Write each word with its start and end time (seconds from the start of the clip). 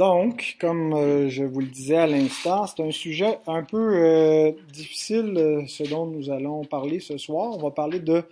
Donc, 0.00 0.56
comme 0.58 0.94
euh, 0.94 1.28
je 1.28 1.44
vous 1.44 1.60
le 1.60 1.66
disais 1.66 1.98
à 1.98 2.06
l'instant, 2.06 2.66
c'est 2.66 2.82
un 2.82 2.90
sujet 2.90 3.38
un 3.46 3.62
peu 3.62 3.98
euh, 3.98 4.50
difficile, 4.72 5.34
euh, 5.36 5.66
ce 5.66 5.82
dont 5.82 6.06
nous 6.06 6.30
allons 6.30 6.64
parler 6.64 7.00
ce 7.00 7.18
soir. 7.18 7.50
On 7.54 7.58
va 7.58 7.70
parler 7.70 8.00
de 8.00 8.22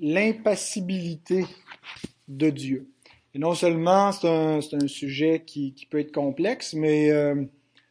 l'impassibilité 0.00 1.44
de 2.26 2.50
Dieu. 2.50 2.88
Et 3.32 3.38
non 3.38 3.54
seulement 3.54 4.10
c'est 4.10 4.26
un, 4.26 4.88
sujet 4.88 5.44
qui, 5.46 5.86
peut 5.88 6.00
être 6.00 6.10
complexe, 6.10 6.74
mais 6.74 7.10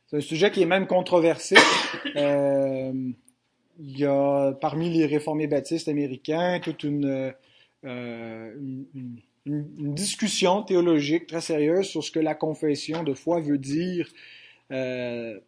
c'est 0.08 0.18
un 0.18 0.22
sujet 0.22 0.52
qui 0.52 0.62
est 0.62 0.66
même 0.66 0.88
controversé. 0.88 1.56
il 2.16 3.14
y 3.80 4.04
a 4.04 4.52
parmi 4.60 4.90
les 4.90 5.06
réformés 5.06 5.48
baptistes 5.48 5.88
américains 5.88 6.60
toute 6.62 6.84
une 6.84 7.34
une, 9.46 9.94
discussion 9.94 10.64
théologique 10.64 11.28
très 11.28 11.42
sérieuse 11.42 11.88
sur 11.88 12.04
ce 12.04 12.12
que 12.12 12.20
la 12.20 12.36
confession 12.36 13.04
de 13.04 13.14
foi 13.14 13.40
veut 13.42 13.58
dire 13.58 14.10
euh, 14.72 15.40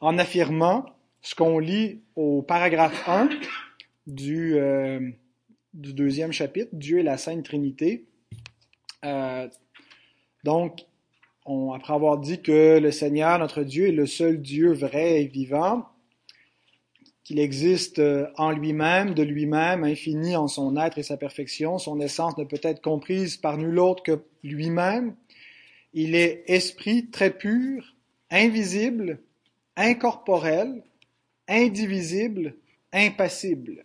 en 0.00 0.18
affirmant 0.18 0.86
ce 1.22 1.34
qu'on 1.34 1.58
lit 1.58 2.00
au 2.16 2.42
paragraphe 2.42 3.08
1 3.08 3.28
du, 4.06 4.54
euh, 4.56 5.10
du 5.74 5.92
deuxième 5.92 6.32
chapitre, 6.32 6.70
Dieu 6.72 6.98
et 6.98 7.02
la 7.02 7.18
Sainte 7.18 7.44
Trinité. 7.44 8.06
Euh, 9.04 9.48
donc, 10.44 10.86
on, 11.46 11.72
après 11.72 11.94
avoir 11.94 12.18
dit 12.18 12.42
que 12.42 12.78
le 12.78 12.90
Seigneur, 12.90 13.38
notre 13.38 13.62
Dieu, 13.62 13.88
est 13.88 13.92
le 13.92 14.06
seul 14.06 14.40
Dieu 14.40 14.72
vrai 14.72 15.22
et 15.22 15.26
vivant, 15.26 15.86
qu'il 17.30 17.38
existe 17.38 18.00
euh, 18.00 18.26
en 18.38 18.50
lui-même, 18.50 19.14
de 19.14 19.22
lui-même, 19.22 19.84
infini 19.84 20.34
en 20.34 20.48
son 20.48 20.76
être 20.76 20.98
et 20.98 21.04
sa 21.04 21.16
perfection. 21.16 21.78
Son 21.78 22.00
essence 22.00 22.36
ne 22.38 22.42
peut 22.42 22.58
être 22.60 22.82
comprise 22.82 23.36
par 23.36 23.56
nul 23.56 23.78
autre 23.78 24.02
que 24.02 24.24
lui-même. 24.42 25.14
Il 25.94 26.16
est 26.16 26.42
esprit 26.48 27.06
très 27.06 27.30
pur, 27.30 27.94
invisible, 28.32 29.20
incorporel, 29.76 30.82
indivisible, 31.46 32.56
impassible. 32.92 33.84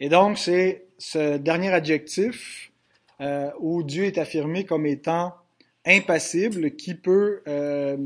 Et 0.00 0.08
donc, 0.08 0.38
c'est 0.38 0.86
ce 0.98 1.36
dernier 1.36 1.72
adjectif 1.72 2.72
euh, 3.20 3.52
où 3.60 3.84
Dieu 3.84 4.06
est 4.06 4.18
affirmé 4.18 4.64
comme 4.64 4.84
étant 4.84 5.32
impassible 5.86 6.74
qui 6.74 6.96
peut 6.96 7.40
euh, 7.46 7.96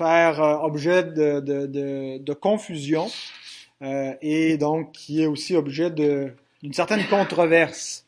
faire 0.00 0.42
euh, 0.42 0.56
objet 0.60 1.02
de, 1.04 2.32
confusion 2.32 3.08
euh, 3.82 4.14
et 4.22 4.56
donc 4.56 4.92
qui 4.92 5.22
est 5.22 5.26
aussi 5.26 5.54
objet 5.54 5.90
d'une 5.90 6.72
certaine 6.72 7.04
controverse. 7.06 8.06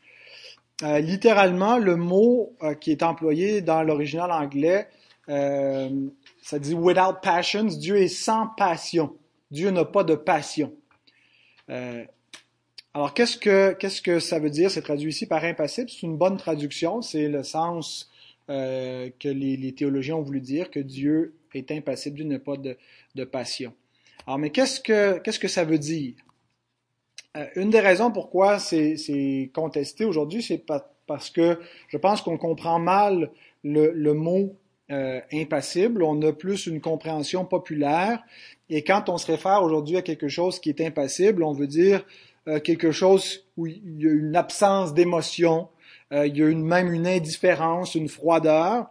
Euh, 0.83 1.01
littéralement, 1.01 1.77
le 1.77 1.97
mot 1.97 2.57
qui 2.81 2.93
est 2.93 3.03
employé 3.03 3.61
dans 3.61 3.83
l'original 3.83 4.33
anglais, 4.33 4.89
ça 5.29 6.59
dit 6.59 6.75
without 6.75 7.20
passions, 7.23 7.65
Dieu 7.65 7.98
est 7.98 8.09
sans 8.09 8.47
passion. 8.57 9.15
Dieu 9.51 9.70
n'a 9.70 9.85
pas 9.85 10.03
de 10.03 10.15
passion. 10.15 10.73
alors, 11.69 13.13
qu'est-ce 13.15 13.37
que, 13.37 13.73
qu'est-ce 13.79 14.01
que 14.01 14.19
ça 14.19 14.39
veut 14.39 14.51
dire? 14.51 14.70
C'est 14.70 14.83
traduit 14.83 15.11
ici 15.11 15.27
par 15.27 15.45
impassible. 15.45 15.91
C'est 15.91 16.03
une 16.03 16.17
bonne 16.17 16.39
traduction. 16.39 17.03
C'est 17.03 17.29
le 17.29 17.43
sens 17.43 18.11
que 18.48 19.29
les, 19.29 19.57
les, 19.57 19.73
théologiens 19.73 20.17
ont 20.17 20.23
voulu 20.23 20.41
dire, 20.41 20.70
que 20.70 20.81
Dieu 20.81 21.35
est 21.58 21.70
impassible, 21.70 22.17
Dieu 22.17 22.25
n'a 22.25 22.39
pas 22.39 22.56
de, 22.56 23.25
passion. 23.25 23.72
Alors, 24.27 24.39
mais 24.39 24.50
qu'est-ce 24.50 24.81
que, 24.81 25.19
qu'est-ce 25.19 25.39
que 25.39 25.48
ça 25.48 25.64
veut 25.64 25.78
dire? 25.78 26.14
Euh, 27.36 27.47
une 27.56 27.70
des 27.70 27.81
raisons 27.81 28.11
pourquoi 28.11 28.58
c'est 28.58 29.50
contesté 29.55 30.05
aujourd'hui, 30.05 30.42
c'est 30.42 30.64
parce 31.06 31.30
que 31.30 31.58
je 31.89 31.97
pense 31.97 32.20
qu'on 32.20 32.36
comprend 32.36 32.78
mal 32.78 33.30
le, 33.64 34.12
mot 34.12 34.55
euh, 34.91 35.20
impassible. 35.33 36.03
On 36.03 36.20
a 36.23 36.33
plus 36.33 36.67
une 36.67 36.80
compréhension 36.80 37.45
populaire. 37.45 38.23
Et 38.69 38.84
quand 38.84 39.08
on 39.08 39.19
se 39.19 39.27
réfère 39.27 39.62
aujourd'hui 39.62 39.97
à 39.97 40.03
quelque 40.03 40.28
chose 40.28 40.61
qui 40.61 40.69
est 40.69 40.80
impassible, 40.80 41.42
on 41.42 41.52
veut 41.52 41.67
dire 41.67 42.05
euh, 42.48 42.61
quelque 42.61 42.91
chose 42.91 43.46
où 43.57 43.67
il 43.67 44.02
y 44.02 44.07
a 44.07 44.12
une 44.12 44.36
absence 44.36 44.92
d'émotion, 44.95 45.68
il 46.14 46.36
y 46.36 46.42
a 46.42 46.55
même 46.55 46.92
une 46.92 47.07
indifférence, 47.07 47.95
une 47.95 48.08
froideur. 48.08 48.91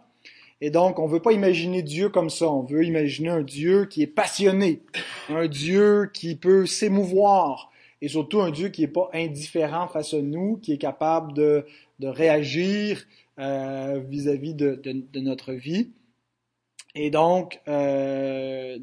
Et 0.64 0.70
donc, 0.70 1.00
on 1.00 1.08
ne 1.08 1.12
veut 1.12 1.20
pas 1.20 1.32
imaginer 1.32 1.82
Dieu 1.82 2.08
comme 2.08 2.30
ça. 2.30 2.48
On 2.48 2.62
veut 2.62 2.84
imaginer 2.84 3.30
un 3.30 3.42
Dieu 3.42 3.86
qui 3.86 4.00
est 4.00 4.06
passionné, 4.06 4.80
un 5.28 5.48
Dieu 5.48 6.08
qui 6.14 6.36
peut 6.36 6.66
s'émouvoir, 6.66 7.72
et 8.00 8.06
surtout 8.06 8.40
un 8.40 8.52
Dieu 8.52 8.68
qui 8.68 8.82
n'est 8.82 8.88
pas 8.88 9.10
indifférent 9.12 9.88
face 9.88 10.14
à 10.14 10.22
nous, 10.22 10.58
qui 10.58 10.72
est 10.72 10.78
capable 10.78 11.32
de, 11.32 11.66
de 11.98 12.06
réagir 12.06 13.02
euh, 13.40 14.00
vis-à-vis 14.08 14.54
de, 14.54 14.80
notre 15.16 15.52
vie. 15.52 15.90
Et 16.94 17.10
donc, 17.10 17.60
euh, 17.66 18.78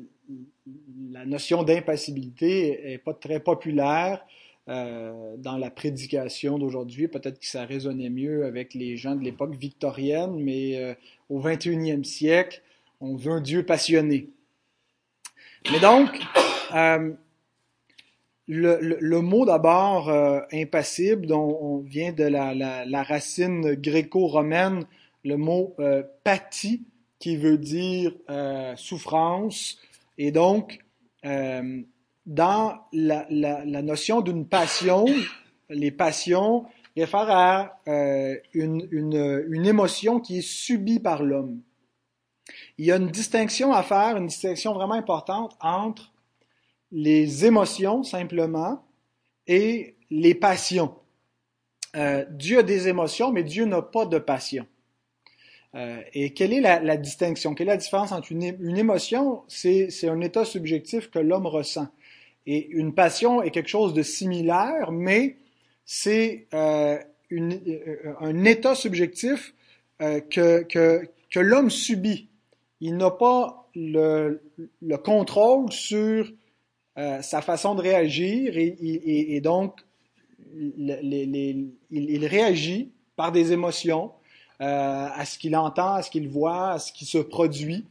la 1.13 1.25
notion 1.25 1.63
d'impassibilité 1.63 2.91
est 2.91 2.97
pas 2.97 3.13
très 3.13 3.39
populaire 3.39 4.25
euh, 4.69 5.35
dans 5.37 5.57
la 5.57 5.71
prédication 5.71 6.59
d'aujourd'hui. 6.59 7.07
Peut-être 7.07 7.39
que 7.39 7.47
ça 7.47 7.65
résonnait 7.65 8.11
mieux 8.11 8.45
avec 8.45 8.75
les 8.75 8.97
gens 8.97 9.15
de 9.15 9.23
l'époque 9.23 9.55
victorienne, 9.55 10.35
mais 10.35 10.77
euh, 10.77 10.93
au 11.27 11.41
21e 11.41 12.03
siècle, 12.03 12.61
on 13.01 13.15
veut 13.15 13.31
un 13.31 13.41
Dieu 13.41 13.65
passionné. 13.65 14.29
Mais 15.71 15.79
donc, 15.79 16.21
euh, 16.75 17.13
le, 18.47 19.21
mot 19.21 19.43
d'abord 19.43 20.11
impassible, 20.51 21.25
dont 21.25 21.57
on 21.61 21.79
vient 21.79 22.11
de 22.11 22.25
la, 22.25 23.03
racine 23.03 23.73
gréco-romaine, 23.73 24.85
le 25.25 25.37
mot 25.37 25.75
pathie, 26.23 26.83
qui 27.17 27.37
veut 27.37 27.57
dire 27.57 28.13
souffrance, 28.75 29.79
et 30.19 30.31
donc 30.31 30.79
dans 32.29 32.85
la, 32.93 33.25
notion 33.81 34.21
d'une 34.21 34.47
passion, 34.47 35.05
les 35.67 35.89
passions 35.89 36.67
réfèrent 36.95 37.31
à 37.31 37.81
euh, 37.87 38.37
une, 38.53 38.87
une, 38.91 39.65
émotion 39.65 40.19
qui 40.19 40.37
est 40.37 40.47
subie 40.47 40.99
par 40.99 41.23
l'homme. 41.23 41.59
Il 42.77 42.85
y 42.85 42.91
a 42.91 42.97
une 42.97 43.09
distinction 43.09 43.73
à 43.73 43.81
faire, 43.81 44.15
une 44.15 44.27
distinction 44.27 44.73
vraiment 44.73 44.93
importante 44.93 45.57
entre 45.59 46.13
les 46.91 47.45
émotions 47.45 48.03
simplement 48.03 48.85
et 49.47 49.95
les 50.11 50.35
passions. 50.35 50.93
Euh, 51.95 52.25
Dieu 52.29 52.59
a 52.59 52.63
des 52.63 52.87
émotions, 52.87 53.31
mais 53.31 53.43
Dieu 53.43 53.65
n'a 53.65 53.81
pas 53.81 54.05
de 54.05 54.19
passion. 54.19 54.67
Euh, 55.73 55.99
et 56.13 56.33
quelle 56.35 56.53
est 56.53 56.61
la, 56.61 56.79
la, 56.79 56.97
distinction? 56.97 57.55
Quelle 57.55 57.69
est 57.69 57.71
la 57.71 57.77
différence 57.77 58.11
entre 58.11 58.31
une, 58.31 58.55
une 58.59 58.77
émotion? 58.77 59.43
C'est 59.47 60.07
un 60.07 60.21
état 60.21 60.45
subjectif 60.45 61.09
que 61.09 61.17
l'homme 61.17 61.47
ressent. 61.47 61.87
Et 62.45 62.67
une 62.69 62.93
passion 62.93 63.41
est 63.41 63.51
quelque 63.51 63.69
chose 63.69 63.93
de 63.93 64.01
similaire, 64.01 64.91
mais 64.91 65.37
c'est 65.85 66.47
euh, 66.53 66.99
euh, 67.31 68.13
un 68.21 68.43
état 68.45 68.75
subjectif 68.75 69.55
euh, 70.01 70.19
que, 70.19 70.61
que, 70.63 71.39
l'homme 71.39 71.71
subit. 71.71 72.29
Il 72.79 72.97
n'a 72.97 73.09
pas 73.09 73.67
le, 73.75 74.41
le, 74.81 74.97
contrôle 74.97 75.71
sur 75.71 76.31
sa 76.95 77.41
façon 77.41 77.75
de 77.75 77.81
réagir 77.81 78.53
et, 78.57 79.39
donc 79.41 79.79
il, 80.57 82.25
réagit 82.25 82.91
par 83.15 83.31
des 83.31 83.51
émotions 83.53 84.11
à 84.59 85.23
ce 85.25 85.39
qu'il 85.39 85.55
entend, 85.55 85.93
à 85.93 86.01
ce 86.01 86.11
qu'il 86.11 86.27
voit, 86.27 86.71
à 86.71 86.79
ce 86.79 86.91
qui 86.91 87.05
se 87.05 87.19
produit. 87.19 87.85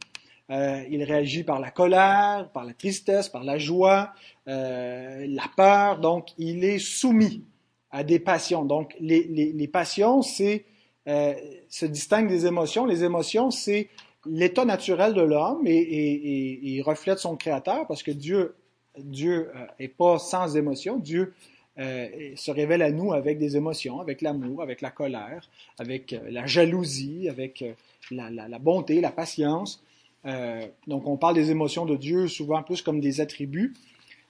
Euh, 0.51 0.83
il 0.89 1.03
réagit 1.03 1.43
par 1.43 1.59
la 1.59 1.69
colère, 1.69 2.49
par 2.53 2.65
la 2.65 2.73
tristesse, 2.73 3.29
par 3.29 3.43
la 3.43 3.59
joie, 3.59 4.13
euh, 4.47 5.25
la 5.29 5.45
peur. 5.55 5.99
Donc, 5.99 6.29
il 6.39 6.63
est 6.63 6.79
soumis 6.79 7.43
à 7.91 8.03
des 8.03 8.19
passions. 8.19 8.65
Donc, 8.65 8.95
les, 8.99 9.69
passions, 9.71 10.23
c'est 10.23 10.65
euh, 11.07 11.33
se 11.69 11.85
distinguent 11.85 12.29
des 12.29 12.47
émotions. 12.47 12.85
Les 12.85 13.03
émotions, 13.03 13.51
c'est 13.51 13.89
l'état 14.25 14.65
naturel 14.65 15.13
de 15.13 15.21
l'homme 15.21 15.67
et, 15.67 15.77
et, 15.77 16.13
et, 16.13 16.59
il 16.63 16.81
reflète 16.81 17.19
son 17.19 17.35
Créateur 17.35 17.85
parce 17.87 18.03
que 18.03 18.11
Dieu 18.11 18.55
Dieu 18.97 19.49
est 19.77 19.87
pas 19.87 20.17
sans 20.17 20.57
émotion. 20.57 20.97
Dieu 20.97 21.33
se 21.77 22.51
révèle 22.51 22.81
à 22.81 22.91
nous 22.91 23.13
avec 23.13 23.37
des 23.37 23.55
émotions, 23.55 24.01
avec 24.01 24.21
l'amour, 24.21 24.61
avec 24.61 24.81
la 24.81 24.91
colère, 24.91 25.47
avec 25.77 26.19
la 26.27 26.45
jalousie, 26.45 27.29
avec 27.29 27.63
la, 28.11 28.59
bonté, 28.59 28.99
la 28.99 29.11
patience. 29.11 29.81
Euh, 30.25 30.67
donc, 30.87 31.07
on 31.07 31.17
parle 31.17 31.35
des 31.35 31.51
émotions 31.51 31.85
de 31.85 31.95
Dieu 31.95 32.27
souvent 32.27 32.63
plus 32.63 32.81
comme 32.81 32.99
des 32.99 33.21
attributs. 33.21 33.73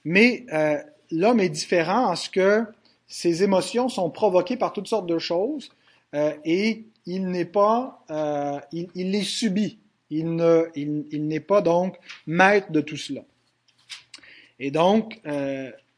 Mais 0.04 0.44
euh, 0.52 0.78
l'homme 1.10 1.40
est 1.40 1.48
différent 1.48 2.10
en 2.10 2.16
ce 2.16 2.30
que 2.30 2.64
ses 3.06 3.42
émotions 3.42 3.88
sont 3.88 4.10
provoquées 4.10 4.56
par 4.56 4.72
toutes 4.72 4.86
sortes 4.86 5.06
de 5.06 5.18
choses 5.18 5.70
euh, 6.14 6.32
et 6.44 6.84
il 7.06 7.28
n'est 7.28 7.44
pas, 7.44 8.04
il, 8.72 8.88
les 8.94 9.22
subit. 9.22 9.78
Il 10.10 10.42
il, 10.76 11.26
n'est 11.26 11.40
pas 11.40 11.60
donc 11.60 11.96
maître 12.26 12.70
de 12.70 12.80
tout 12.80 12.96
cela. 12.96 13.22
Et 14.60 14.70
donc, 14.70 15.20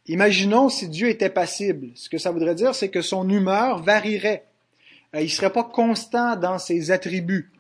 imaginons 0.06 0.68
si 0.68 0.88
Dieu 0.88 1.08
était 1.08 1.28
passible. 1.28 1.90
Ce 1.96 2.08
que 2.08 2.18
ça 2.18 2.30
voudrait 2.30 2.54
dire, 2.54 2.74
c'est 2.74 2.88
que 2.88 3.02
son 3.02 3.28
humeur 3.28 3.82
varierait. 3.82 4.46
il 5.12 5.24
ne 5.24 5.26
serait 5.26 5.52
pas 5.52 5.64
constant 5.64 6.36
dans 6.36 6.58
ses 6.58 6.92
attributs. 6.92 7.50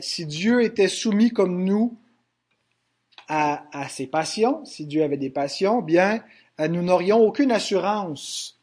Si 0.00 0.26
Dieu 0.26 0.62
était 0.62 0.88
soumis 0.88 1.30
comme 1.30 1.64
nous 1.64 1.96
à, 3.28 3.64
à, 3.72 3.88
ses 3.88 4.06
passions, 4.06 4.64
si 4.64 4.86
Dieu 4.86 5.02
avait 5.02 5.16
des 5.16 5.30
passions, 5.30 5.80
bien, 5.80 6.22
nous 6.58 6.82
n'aurions 6.82 7.18
aucune 7.18 7.50
assurance 7.50 8.60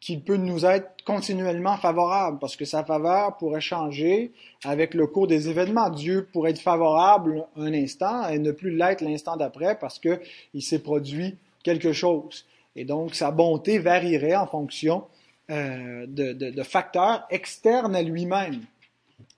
qu'il 0.00 0.22
peut 0.22 0.36
nous 0.36 0.64
être 0.64 0.96
continuellement 1.04 1.76
favorable, 1.76 2.38
parce 2.40 2.56
que 2.56 2.64
sa 2.64 2.84
faveur 2.84 3.36
pourrait 3.38 3.60
changer 3.60 4.32
avec 4.64 4.94
le 4.94 5.06
cours 5.06 5.26
des 5.26 5.48
événements. 5.48 5.90
Dieu 5.90 6.28
pourrait 6.32 6.50
être 6.50 6.60
favorable 6.60 7.44
un 7.56 7.72
instant 7.72 8.28
et 8.28 8.38
ne 8.38 8.52
plus 8.52 8.76
l'être 8.76 9.00
l'instant 9.00 9.36
d'après 9.36 9.78
parce 9.78 9.98
qu'il 9.98 10.62
s'est 10.62 10.80
produit 10.80 11.36
quelque 11.62 11.92
chose. 11.92 12.44
Et 12.76 12.84
donc, 12.84 13.14
sa 13.14 13.30
bonté 13.30 13.78
varierait 13.78 14.36
en 14.36 14.46
fonction 14.46 15.04
euh, 15.50 16.06
de, 16.08 16.32
de, 16.32 16.62
facteurs 16.62 17.24
externes 17.30 17.96
à 17.96 18.02
lui-même. 18.02 18.60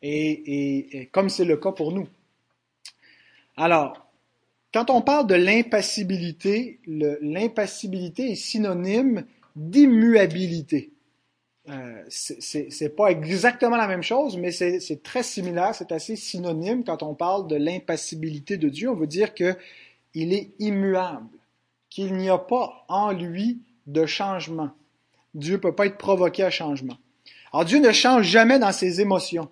Et, 0.03 1.01
et, 1.01 1.07
comme 1.07 1.29
c'est 1.29 1.45
le 1.45 1.57
cas 1.57 1.73
pour 1.73 1.93
nous. 1.93 2.09
Alors, 3.57 4.09
quand 4.73 4.91
on 4.91 5.03
parle 5.03 5.27
de 5.27 5.35
l'impassibilité, 5.35 6.81
l'impassibilité 6.87 8.33
est 8.33 8.37
synonyme 8.37 9.25
d'immuabilité. 9.57 10.93
Euh, 11.69 12.03
c'est 12.09 12.97
pas 12.97 13.09
exactement 13.09 13.77
la 13.77 13.89
même 13.89 14.03
chose, 14.03 14.37
mais 14.39 14.53
c'est 14.53 15.03
très 15.03 15.23
similaire, 15.23 15.75
c'est 15.75 15.93
assez 15.93 16.17
synonyme 16.17 16.85
quand 16.85 17.03
on 17.03 17.15
parle 17.15 17.47
de 17.47 17.57
l'impassibilité 17.57 18.57
de 18.57 18.69
Dieu. 18.69 18.89
On 18.89 18.95
veut 18.95 19.07
dire 19.07 19.35
que 19.35 19.57
il 20.15 20.33
est 20.33 20.53
immuable, 20.59 21.29
qu'il 21.91 22.15
n'y 22.15 22.31
a 22.31 22.39
pas 22.39 22.85
en 22.89 23.13
lui 23.13 23.61
de 23.87 24.07
changement. 24.07 24.71
Dieu 25.35 25.55
ne 25.55 25.61
peut 25.61 25.75
pas 25.75 25.87
être 25.87 25.99
provoqué 25.99 26.43
à 26.43 26.51
changement. 26.51 26.97
Alors 27.53 27.65
Dieu 27.65 27.79
ne 27.81 27.93
change 27.93 28.27
jamais 28.27 28.59
dans 28.59 28.73
ses 28.73 29.01
émotions. 29.01 29.51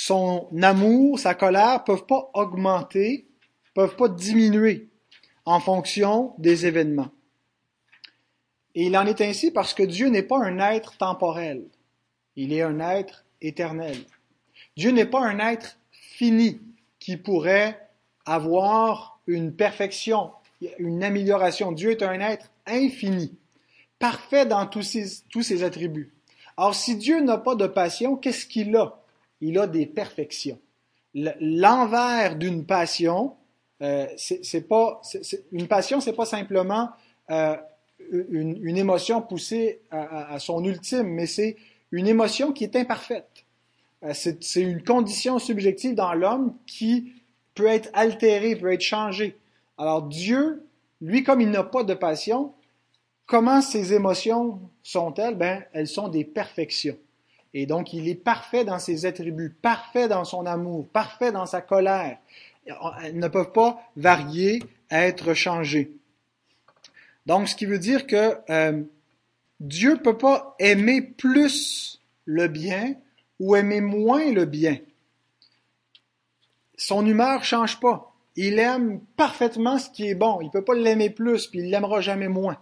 Son 0.00 0.46
amour, 0.62 1.18
sa 1.18 1.34
colère 1.34 1.82
peuvent 1.82 2.06
pas 2.06 2.30
augmenter, 2.32 3.26
peuvent 3.74 3.96
pas 3.96 4.08
diminuer 4.08 4.90
en 5.44 5.58
fonction 5.58 6.34
des 6.38 6.66
événements. 6.66 7.10
Et 8.76 8.84
il 8.84 8.96
en 8.96 9.06
est 9.06 9.20
ainsi 9.20 9.50
parce 9.50 9.74
que 9.74 9.82
Dieu 9.82 10.06
n'est 10.06 10.22
pas 10.22 10.38
un 10.38 10.60
être 10.60 10.96
temporel. 10.98 11.66
Il 12.36 12.52
est 12.52 12.62
un 12.62 12.78
être 12.78 13.24
éternel. 13.40 13.96
Dieu 14.76 14.92
n'est 14.92 15.04
pas 15.04 15.18
un 15.18 15.40
être 15.40 15.80
fini 15.90 16.60
qui 17.00 17.16
pourrait 17.16 17.88
avoir 18.24 19.18
une 19.26 19.52
perfection, 19.52 20.30
une 20.78 21.02
amélioration. 21.02 21.72
Dieu 21.72 21.90
est 21.90 22.04
un 22.04 22.20
être 22.20 22.52
infini, 22.66 23.36
parfait 23.98 24.46
dans 24.46 24.68
tous 24.68 24.82
ses, 24.82 25.24
tous 25.28 25.42
ses 25.42 25.64
attributs. 25.64 26.14
Or, 26.56 26.76
si 26.76 26.94
Dieu 26.94 27.20
n'a 27.20 27.36
pas 27.36 27.56
de 27.56 27.66
passion, 27.66 28.14
qu'est-ce 28.14 28.46
qu'il 28.46 28.76
a? 28.76 28.97
Il 29.40 29.58
a 29.58 29.66
des 29.66 29.86
perfections. 29.86 30.58
L'envers 31.14 32.36
d'une 32.36 32.64
passion, 32.64 33.34
euh, 33.82 34.06
c'est 34.16 34.68
pas 34.68 35.00
une 35.52 35.68
passion, 35.68 36.00
c'est 36.00 36.12
pas 36.12 36.26
simplement 36.26 36.90
euh, 37.30 37.56
une, 38.10 38.58
une, 38.62 38.76
émotion 38.76 39.22
poussée 39.22 39.80
à, 39.90 40.34
à, 40.34 40.38
son 40.38 40.64
ultime, 40.64 41.08
mais 41.08 41.26
c'est 41.26 41.56
une 41.92 42.08
émotion 42.08 42.52
qui 42.52 42.64
est 42.64 42.76
imparfaite. 42.76 43.44
Euh, 44.04 44.12
c'est 44.14 44.60
une 44.60 44.82
condition 44.82 45.38
subjective 45.38 45.94
dans 45.94 46.14
l'homme 46.14 46.54
qui 46.66 47.12
peut 47.54 47.66
être 47.66 47.90
altérée, 47.92 48.56
peut 48.56 48.72
être 48.72 48.80
changée. 48.80 49.36
Alors 49.76 50.02
Dieu, 50.02 50.64
lui, 51.00 51.22
comme 51.22 51.40
il 51.40 51.50
n'a 51.50 51.64
pas 51.64 51.84
de 51.84 51.94
passion, 51.94 52.52
comment 53.26 53.60
ses 53.60 53.92
émotions 53.92 54.60
sont-elles? 54.82 55.36
Ben, 55.36 55.64
elles 55.72 55.88
sont 55.88 56.08
des 56.08 56.24
perfections. 56.24 56.96
Et 57.60 57.66
donc, 57.66 57.92
il 57.92 58.08
est 58.08 58.14
parfait 58.14 58.64
dans 58.64 58.78
ses 58.78 59.04
attributs, 59.04 59.50
parfait 59.50 60.06
dans 60.06 60.22
son 60.22 60.46
amour, 60.46 60.86
parfait 60.90 61.32
dans 61.32 61.44
sa 61.44 61.60
colère. 61.60 62.18
Elles 63.02 63.18
ne 63.18 63.26
peuvent 63.26 63.50
pas 63.50 63.82
varier, 63.96 64.62
être 64.92 65.34
changées. 65.34 65.90
Donc, 67.26 67.48
ce 67.48 67.56
qui 67.56 67.66
veut 67.66 67.80
dire 67.80 68.06
que 68.06 68.36
euh, 68.48 68.80
Dieu 69.58 69.94
ne 69.94 69.98
peut 69.98 70.16
pas 70.16 70.54
aimer 70.60 71.02
plus 71.02 72.00
le 72.26 72.46
bien 72.46 72.94
ou 73.40 73.56
aimer 73.56 73.80
moins 73.80 74.30
le 74.30 74.44
bien. 74.44 74.78
Son 76.76 77.04
humeur 77.04 77.42
change 77.42 77.80
pas. 77.80 78.14
Il 78.36 78.60
aime 78.60 79.00
parfaitement 79.16 79.80
ce 79.80 79.90
qui 79.90 80.06
est 80.06 80.14
bon. 80.14 80.40
Il 80.42 80.46
ne 80.46 80.52
peut 80.52 80.64
pas 80.64 80.76
l'aimer 80.76 81.10
plus, 81.10 81.48
puis 81.48 81.58
il 81.58 81.70
l'aimera 81.70 82.02
jamais 82.02 82.28
moins. 82.28 82.58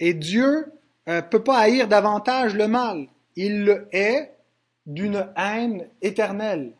Et 0.00 0.12
Dieu 0.12 0.72
ne 1.06 1.12
euh, 1.12 1.22
peut 1.22 1.44
pas 1.44 1.58
haïr 1.58 1.86
davantage 1.86 2.56
le 2.56 2.66
mal. 2.66 3.06
Il 3.36 3.64
le 3.64 3.88
hait 3.92 4.32
d'une 4.86 5.26
haine 5.36 5.88
éternelle. 6.00 6.72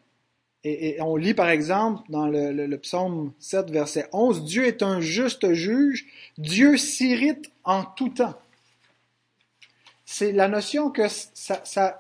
Et, 0.64 0.98
on 1.00 1.16
lit 1.16 1.34
par 1.34 1.48
exemple 1.48 2.02
dans 2.08 2.28
le, 2.28 2.76
psaume 2.76 3.32
7, 3.40 3.70
verset 3.70 4.08
11, 4.12 4.44
Dieu 4.44 4.66
est 4.66 4.82
un 4.82 5.00
juste 5.00 5.52
juge, 5.54 6.06
Dieu 6.38 6.76
s'irrite 6.76 7.50
en 7.64 7.84
tout 7.84 8.10
temps. 8.10 8.38
C'est 10.04 10.30
la 10.30 10.46
notion 10.46 10.90
que 10.90 11.08
sa, 11.08 11.96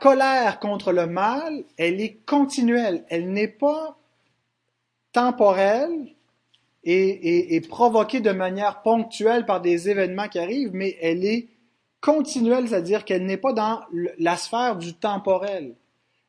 colère 0.00 0.60
contre 0.60 0.92
le 0.92 1.06
mal, 1.06 1.64
elle 1.76 2.00
est 2.00 2.16
continuelle, 2.24 3.04
elle 3.10 3.30
n'est 3.30 3.48
pas 3.48 3.98
temporelle 5.12 6.14
et, 6.84 7.60
provoquée 7.68 8.20
de 8.20 8.30
manière 8.30 8.80
ponctuelle 8.80 9.44
par 9.44 9.60
des 9.60 9.90
événements 9.90 10.28
qui 10.28 10.38
arrivent, 10.38 10.72
mais 10.72 10.96
elle 11.02 11.24
est 11.24 11.48
continuelle, 12.06 12.68
c'est-à-dire 12.68 13.04
qu'elle 13.04 13.26
n'est 13.26 13.36
pas 13.36 13.52
dans 13.52 13.80
la 14.18 14.36
sphère 14.36 14.76
du 14.76 14.94
temporel 14.94 15.74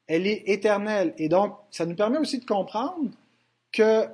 elle 0.07 0.25
est 0.25 0.43
éternelle. 0.47 1.13
Et 1.17 1.29
donc, 1.29 1.55
ça 1.69 1.85
nous 1.85 1.95
permet 1.95 2.17
aussi 2.17 2.39
de 2.39 2.45
comprendre 2.45 3.11
que 3.71 4.05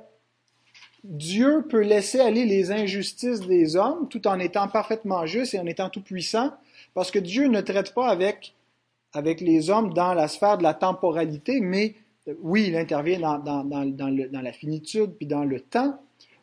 Dieu 1.04 1.64
peut 1.68 1.82
laisser 1.82 2.20
aller 2.20 2.44
les 2.44 2.72
injustices 2.72 3.40
des 3.40 3.76
hommes 3.76 4.08
tout 4.08 4.26
en 4.26 4.38
étant 4.38 4.68
parfaitement 4.68 5.24
juste 5.26 5.54
et 5.54 5.60
en 5.60 5.66
étant 5.66 5.90
tout 5.90 6.02
puissant, 6.02 6.52
parce 6.94 7.10
que 7.10 7.18
Dieu 7.18 7.46
ne 7.46 7.60
traite 7.60 7.94
pas 7.94 8.08
avec, 8.08 8.54
avec 9.12 9.40
les 9.40 9.70
hommes 9.70 9.94
dans 9.94 10.14
la 10.14 10.28
sphère 10.28 10.58
de 10.58 10.62
la 10.62 10.74
temporalité, 10.74 11.60
mais 11.60 11.94
oui, 12.40 12.66
il 12.68 12.76
intervient 12.76 13.20
dans, 13.20 14.42
la 14.42 14.52
finitude 14.52 15.12
puis 15.16 15.26
dans 15.26 15.44
le 15.44 15.60
temps, 15.60 16.00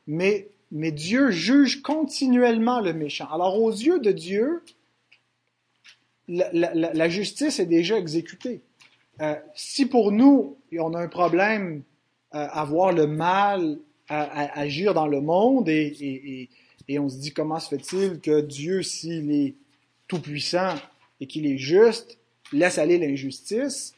mais 0.08 0.48
Dieu 0.72 1.32
juge 1.32 1.82
continuellement 1.82 2.80
le 2.80 2.94
méchant. 2.94 3.28
Alors 3.32 3.60
aux 3.60 3.72
yeux 3.72 4.00
de 4.00 4.12
Dieu, 4.12 4.62
la, 6.32 7.10
justice 7.10 7.60
est 7.60 7.66
déjà 7.66 7.98
exécutée. 7.98 8.62
Euh, 9.22 9.36
si 9.56 9.86
pour 9.86 10.12
nous, 10.12 10.58
on 10.78 10.94
a 10.94 11.00
un 11.00 11.08
problème 11.08 11.84
euh, 12.34 12.48
à 12.50 12.64
voir 12.64 12.92
le 12.92 13.08
mal 13.08 13.78
à, 14.08 14.60
agir 14.60 14.94
dans 14.94 15.08
le 15.08 15.22
monde 15.22 15.70
et, 15.70 16.50
on 16.90 17.08
se 17.08 17.18
dit 17.18 17.32
comment 17.32 17.60
se 17.60 17.70
fait-il 17.70 18.20
que 18.20 18.42
Dieu, 18.42 18.84
s'il 18.84 19.32
est 19.32 19.56
tout-puissant 20.08 20.76
et 21.22 21.28
qu'il 21.28 21.46
est 21.46 21.58
juste, 21.58 22.18
laisse 22.52 22.78
aller 22.78 22.98
l'injustice, 22.98 23.94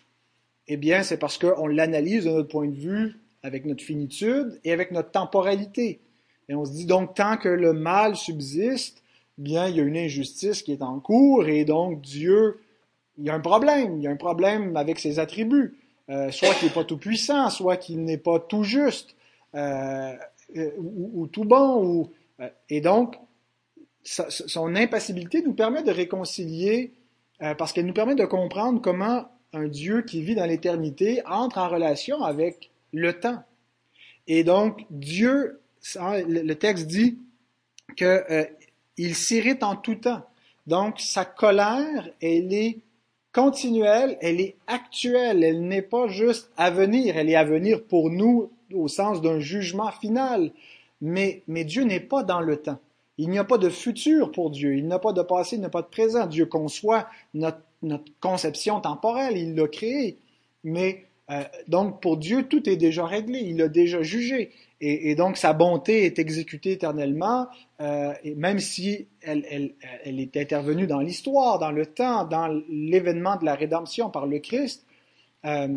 eh 0.67 0.77
bien, 0.77 1.01
c'est 1.01 1.17
parce 1.17 1.39
qu'on 1.39 1.65
l'analyse 1.65 2.25
de 2.25 2.29
notre 2.29 2.49
point 2.49 2.67
de 2.67 2.75
vue 2.75 3.15
avec 3.41 3.65
notre 3.65 3.83
finitude 3.83 4.59
et 4.63 4.71
avec 4.71 4.91
notre 4.91 5.09
temporalité. 5.09 6.01
Et 6.49 6.55
on 6.55 6.65
se 6.65 6.71
dit 6.71 6.85
donc, 6.85 7.15
tant 7.15 7.37
que 7.37 7.49
le 7.49 7.73
mal 7.73 8.15
subsiste, 8.15 9.02
bien, 9.37 9.67
il 9.67 9.75
y 9.75 9.79
a 9.79 9.83
une 9.83 9.97
injustice 9.97 10.61
qui 10.61 10.71
est 10.71 10.81
en 10.81 10.99
cours 10.99 11.47
et 11.47 11.65
donc 11.65 12.01
Dieu 12.01 12.59
il 13.17 13.25
y 13.25 13.29
a 13.29 13.33
un 13.33 13.39
problème. 13.39 13.97
Il 13.97 14.03
y 14.03 14.07
a 14.07 14.11
un 14.11 14.15
problème 14.15 14.75
avec 14.77 14.99
ses 14.99 15.19
attributs. 15.19 15.75
Euh, 16.09 16.31
soit 16.31 16.53
qu'il 16.55 16.67
n'est 16.67 16.73
pas 16.73 16.83
tout 16.83 16.97
puissant, 16.97 17.49
soit 17.49 17.77
qu'il 17.77 18.03
n'est 18.03 18.17
pas 18.17 18.39
tout 18.39 18.63
juste, 18.63 19.15
euh, 19.55 20.13
euh 20.57 20.71
ou, 20.77 21.27
tout 21.27 21.45
bon. 21.45 22.09
Et 22.69 22.81
donc, 22.81 23.15
son 24.03 24.75
impassibilité 24.75 25.41
nous 25.41 25.53
permet 25.53 25.81
de 25.81 25.91
réconcilier, 25.91 26.91
parce 27.39 27.71
qu'elle 27.71 27.85
nous 27.85 27.93
permet 27.93 28.15
de 28.15 28.25
comprendre 28.25 28.81
comment 28.81 29.29
un 29.53 29.67
Dieu 29.67 30.01
qui 30.01 30.21
vit 30.21 30.35
dans 30.35 30.45
l'éternité 30.45 31.21
entre 31.25 31.57
en 31.59 31.69
relation 31.69 32.21
avec 32.21 32.69
le 32.91 33.17
temps. 33.17 33.41
Et 34.27 34.43
donc, 34.43 34.85
Dieu, 34.89 35.61
le 35.95 36.53
texte 36.53 36.87
dit 36.87 37.17
que 37.95 38.25
il 38.97 39.15
s'irrite 39.15 39.63
en 39.63 39.75
tout 39.75 39.95
temps. 39.95 40.23
Donc, 40.67 40.99
sa 40.99 41.25
colère, 41.25 42.09
elle 42.21 42.53
est 42.53 42.79
continuelle, 43.33 44.17
elle 44.21 44.39
est 44.39 44.55
actuelle, 44.67 45.43
elle 45.43 45.67
n'est 45.67 45.81
pas 45.81 46.07
juste 46.07 46.51
à 46.55 46.69
venir, 46.69 47.17
elle 47.17 47.29
est 47.29 47.35
à 47.35 47.43
venir 47.43 47.83
pour 47.83 48.09
nous 48.09 48.51
au 48.73 48.87
sens 48.87 49.21
d'un 49.21 49.39
jugement 49.39 49.91
final. 49.91 50.51
Mais, 51.01 51.41
mais 51.47 51.65
Dieu 51.65 51.83
n'est 51.83 51.99
pas 51.99 52.23
dans 52.23 52.39
le 52.39 52.57
temps. 52.57 52.79
Il 53.17 53.29
n'y 53.29 53.37
a 53.37 53.43
pas 53.43 53.57
de 53.57 53.69
futur 53.69 54.31
pour 54.31 54.49
Dieu, 54.49 54.75
il 54.75 54.87
n'a 54.87 54.99
pas 54.99 55.13
de 55.13 55.21
passé, 55.21 55.57
il 55.57 55.61
n'a 55.61 55.69
pas 55.69 55.81
de 55.81 55.87
présent. 55.87 56.25
Dieu 56.25 56.45
conçoit 56.45 57.07
notre, 57.33 57.61
notre 57.81 58.11
conception 58.21 58.79
temporelle, 58.79 59.37
il 59.37 59.55
l'a 59.55 59.67
créé. 59.67 60.17
Mais 60.63 61.05
Euh, 61.31 61.43
donc, 61.67 62.01
pour 62.01 62.17
Dieu, 62.17 62.43
tout 62.43 62.69
est 62.69 62.75
déjà 62.75 63.05
réglé, 63.05 63.39
il 63.39 63.61
a 63.61 63.67
déjà 63.67 64.01
jugé. 64.01 64.51
Et, 64.85 65.15
donc, 65.15 65.37
sa 65.37 65.53
bonté 65.53 66.03
est 66.03 66.19
exécutée 66.19 66.73
éternellement, 66.73 67.47
euh, 67.79 68.13
et 68.25 68.35
même 68.35 68.59
si 68.59 69.07
elle, 69.21 69.45
est 70.03 70.35
intervenue 70.35 70.87
dans 70.87 70.99
l'histoire, 70.99 71.57
dans 71.57 71.71
le 71.71 71.85
temps, 71.85 72.25
dans 72.25 72.49
l'événement 72.67 73.37
de 73.37 73.45
la 73.45 73.55
rédemption 73.55 74.09
par 74.09 74.25
le 74.25 74.39
Christ. 74.39 74.85
Euh, 75.45 75.69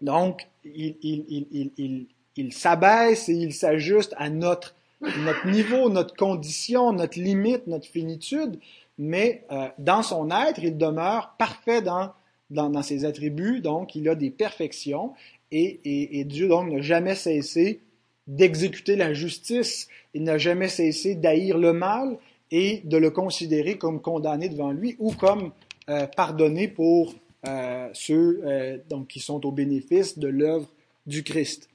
donc, 0.00 0.48
il, 0.64 2.06
s'abaisse 2.52 3.28
et 3.28 3.34
il 3.34 3.52
s'ajuste 3.52 4.14
à 4.16 4.30
notre, 4.30 4.76
notre 5.02 5.46
niveau, 5.48 5.90
notre 5.90 6.16
condition, 6.16 6.94
notre 6.94 7.18
limite, 7.18 7.66
notre 7.66 7.86
finitude, 7.86 8.58
mais 8.96 9.44
dans 9.76 10.02
son 10.02 10.30
être, 10.30 10.62
il 10.62 10.78
demeure 10.78 11.34
parfait 11.36 11.82
dans 11.82 12.12
dans, 12.52 12.82
ses 12.82 13.04
attributs, 13.04 13.60
donc 13.60 13.94
il 13.94 14.08
a 14.08 14.14
des 14.14 14.30
perfections, 14.30 15.12
et, 15.50 16.24
Dieu 16.26 16.48
donc 16.48 16.70
n'a 16.70 16.80
jamais 16.80 17.14
cessé 17.14 17.80
d'exécuter 18.26 18.96
la 18.96 19.12
justice, 19.12 19.88
il 20.14 20.22
n'a 20.22 20.38
jamais 20.38 20.68
cessé 20.68 21.14
d'haïr 21.14 21.58
le 21.58 21.72
mal 21.72 22.18
et 22.50 22.82
de 22.84 22.96
le 22.96 23.10
considérer 23.10 23.78
comme 23.78 24.00
condamné 24.00 24.48
devant 24.48 24.72
lui 24.72 24.96
ou 24.98 25.12
comme 25.12 25.52
euh, 25.88 26.06
pardonné 26.06 26.68
pour 26.68 27.14
euh, 27.48 27.88
ceux 27.92 28.40
euh, 28.44 28.78
donc, 28.88 29.08
qui 29.08 29.20
sont 29.20 29.44
au 29.44 29.50
bénéfice 29.50 30.18
de 30.18 30.28
l'œuvre 30.28 30.68
du 31.06 31.24
Christ. 31.24 31.68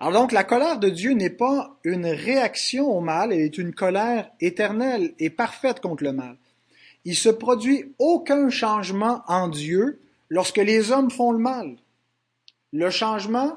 Alors 0.00 0.12
donc 0.12 0.32
la 0.32 0.42
colère 0.42 0.78
de 0.78 0.88
Dieu 0.88 1.12
n'est 1.12 1.30
pas 1.30 1.78
une 1.84 2.06
réaction 2.06 2.86
au 2.86 3.00
mal, 3.00 3.32
elle 3.32 3.40
est 3.40 3.58
une 3.58 3.72
colère 3.72 4.30
éternelle 4.40 5.14
et 5.20 5.30
parfaite 5.30 5.80
contre 5.80 6.02
le 6.02 6.12
mal. 6.12 6.36
Il 7.04 7.16
se 7.16 7.28
produit 7.28 7.92
aucun 7.98 8.48
changement 8.48 9.22
en 9.26 9.48
Dieu 9.48 10.00
lorsque 10.28 10.58
les 10.58 10.90
hommes 10.90 11.10
font 11.10 11.32
le 11.32 11.38
mal. 11.38 11.76
Le 12.72 12.90
changement 12.90 13.56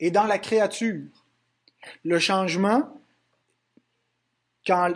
est 0.00 0.10
dans 0.10 0.24
la 0.24 0.38
créature. 0.38 1.06
Le 2.04 2.18
changement, 2.18 2.82
quand, 4.66 4.92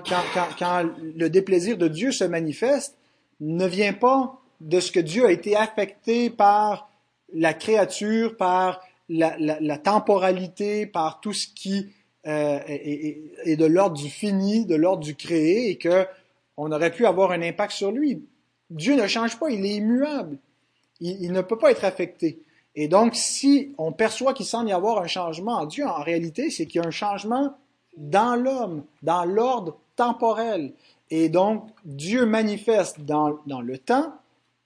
le 1.16 1.28
déplaisir 1.28 1.78
de 1.78 1.88
Dieu 1.88 2.12
se 2.12 2.24
manifeste, 2.24 2.96
ne 3.40 3.66
vient 3.66 3.92
pas 3.92 4.40
de 4.60 4.80
ce 4.80 4.92
que 4.92 5.00
Dieu 5.00 5.26
a 5.26 5.32
été 5.32 5.56
affecté 5.56 6.30
par 6.30 6.90
la 7.32 7.54
créature, 7.54 8.36
par 8.36 8.80
la, 9.08 9.78
temporalité, 9.78 10.86
par 10.86 11.20
tout 11.20 11.32
ce 11.32 11.48
qui 11.48 11.92
euh, 12.26 12.60
est, 12.66 13.56
de 13.56 13.66
l'ordre 13.66 13.96
du 13.96 14.08
fini, 14.08 14.64
de 14.66 14.76
l'ordre 14.76 15.02
du 15.02 15.14
créé, 15.14 15.70
et 15.70 15.76
que 15.76 16.06
on 16.56 16.73
aurait 16.73 16.92
pu 16.92 17.06
avoir 17.06 17.32
un 17.32 17.42
impact 17.42 17.73
sur 17.73 17.90
lui. 17.90 18.25
Dieu 18.70 18.96
ne 18.96 19.06
change 19.06 19.38
pas, 19.38 19.50
il 19.50 19.64
est 19.64 19.76
immuable. 19.76 20.38
Il, 21.00 21.32
ne 21.32 21.42
peut 21.42 21.58
pas 21.58 21.70
être 21.70 21.84
affecté. 21.84 22.40
Et 22.76 22.88
donc, 22.88 23.14
si 23.14 23.75
on 23.78 23.92
perçoit 23.92 24.32
qu'il 24.32 24.46
semble 24.46 24.68
y 24.68 24.73
avoir 24.73 25.02
un 25.02 25.06
changement 25.06 25.52
en 25.52 25.66
Dieu, 25.66 25.87
en 25.87 26.02
réalité, 26.02 26.50
c'est 26.50 26.66
qu'il 26.66 26.80
y 26.80 26.84
a 26.84 26.87
un 26.87 26.92
changement 26.92 27.54
dans 27.96 28.37
l'homme, 28.37 28.84
dans 29.02 29.25
l'ordre 29.25 29.78
temporel. 29.96 30.73
Et 31.11 31.28
donc, 31.28 31.68
Dieu 31.84 32.26
manifeste 32.26 33.00
dans, 33.00 33.38
dans, 33.46 33.61
le 33.61 33.78
temps 33.78 34.14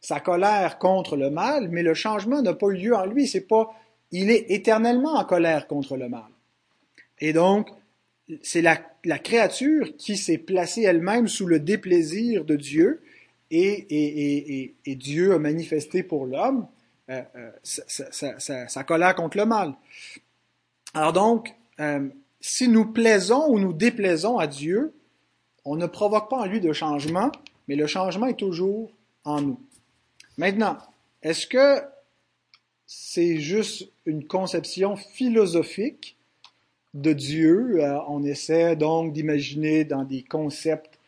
sa 0.01 0.21
colère 0.21 0.79
contre 0.79 1.17
le 1.17 1.31
mal, 1.31 1.69
mais 1.69 1.83
le 1.83 1.95
changement 1.95 2.41
n'a 2.41 2.55
pas 2.55 2.69
eu 2.69 2.77
lieu 2.77 2.95
en 2.95 3.05
lui. 3.05 3.27
C'est 3.27 3.41
pas, 3.41 3.75
il 4.13 4.31
est 4.31 4.51
éternellement 4.51 5.15
en 5.15 5.25
colère 5.25 5.67
contre 5.67 5.97
le 5.97 6.09
mal. 6.09 6.29
Et 7.21 7.33
donc, 7.33 7.71
c'est 8.43 8.63
la, 8.63 8.77
créature 9.19 9.97
qui 9.97 10.17
s'est 10.17 10.39
placée 10.39 10.83
elle-même 10.83 11.29
sous 11.29 11.47
le 11.47 11.61
déplaisir 11.61 12.45
de 12.45 12.57
Dieu 12.57 13.03
et, 13.51 14.75
Dieu 14.87 15.33
a 15.33 15.39
manifesté 15.39 16.03
pour 16.03 16.27
l'homme 16.27 16.67
euh, 17.11 17.23
euh, 17.37 17.51
sa, 18.69 18.85
colère 18.85 19.15
contre 19.15 19.39
le 19.39 19.47
mal. 19.47 19.75
Alors 20.93 21.15
donc, 21.15 21.55
euh, 21.81 22.09
si 22.41 22.69
nous 22.69 22.93
plaisons 22.93 23.49
ou 23.49 23.59
nous 23.59 23.73
déplaisons 23.73 24.39
à 24.39 24.47
Dieu, 24.47 24.93
on 25.65 25.77
ne 25.77 25.87
provoque 25.87 26.29
pas 26.29 26.39
en 26.39 26.45
lui 26.45 26.61
de 26.61 26.73
changement, 26.73 27.33
mais 27.67 27.77
le 27.77 27.87
changement 27.87 28.27
est 28.27 28.39
toujours 28.39 28.91
en 29.25 29.41
nous. 29.41 29.61
Maintenant, 30.37 30.79
est-ce 31.23 31.47
que 31.47 31.83
c'est 32.87 33.39
juste 33.39 33.89
une 34.05 34.27
conception 34.27 34.97
philosophique 34.97 36.18
de 37.01 37.13
Dieu. 37.13 37.83
Euh, 37.83 37.99
on 38.09 38.25
essaie 38.25 38.77
donc 38.77 39.13
d'imaginer 39.13 39.85
dans 39.85 40.05
des 40.05 40.23
concepts 40.23 40.99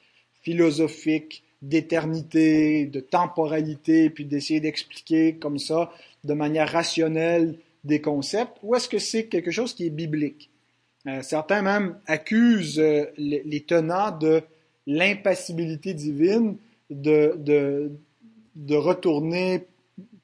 philosophiques 0.43 1.43
d'éternité, 1.63 2.87
de 2.87 3.01
temporalité, 3.01 4.09
puis 4.09 4.25
d'essayer 4.25 4.61
d'expliquer 4.61 5.35
comme 5.35 5.59
ça, 5.59 5.93
de 6.25 6.33
manière 6.33 6.71
rationnelle, 6.71 7.57
des 7.85 8.01
concepts, 8.01 8.59
ou 8.63 8.75
est-ce 8.75 8.89
que 8.89 8.99
c'est 8.99 9.25
quelque 9.25 9.51
chose 9.51 9.75
qui 9.75 9.87
est 9.87 9.91
biblique? 9.91 10.51
Euh, 11.07 11.23
certains 11.23 11.63
même 11.63 11.97
accusent 12.07 12.79
euh, 12.79 13.07
les, 13.17 13.65
tenants 13.67 14.17
de 14.17 14.43
l'impassibilité 14.87 15.95
divine 15.95 16.57
de, 16.91 17.35
de, 17.39 17.91
de 18.57 18.75
retourner 18.75 19.65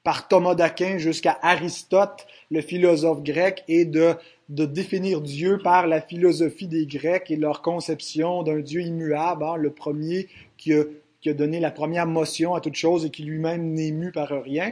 par 0.07 0.29
Thomas 0.29 0.55
d'Aquin 0.55 0.97
jusqu'à 0.99 1.37
Aristote, 1.41 2.27
le 2.49 2.61
philosophe 2.61 3.23
grec, 3.23 3.65
et 3.67 3.83
de 3.83 4.15
définir 4.47 5.19
Dieu 5.19 5.59
par 5.61 5.85
la 5.85 5.99
philosophie 5.99 6.69
des 6.69 6.85
Grecs 6.85 7.29
et 7.29 7.35
leur 7.35 7.61
conception 7.61 8.41
d'un 8.41 8.59
Dieu 8.59 8.79
immuable, 8.79 9.43
hein, 9.43 9.57
le 9.57 9.69
premier 9.69 10.29
qui 10.57 10.73
a, 10.73 11.33
donné 11.33 11.59
la 11.59 11.71
première 11.71 12.07
motion 12.07 12.55
à 12.55 12.61
toute 12.61 12.75
chose 12.75 13.03
et 13.03 13.09
qui 13.09 13.23
lui-même 13.23 13.73
n'est 13.73 13.91
mu 13.91 14.13
par 14.13 14.29
rien, 14.29 14.71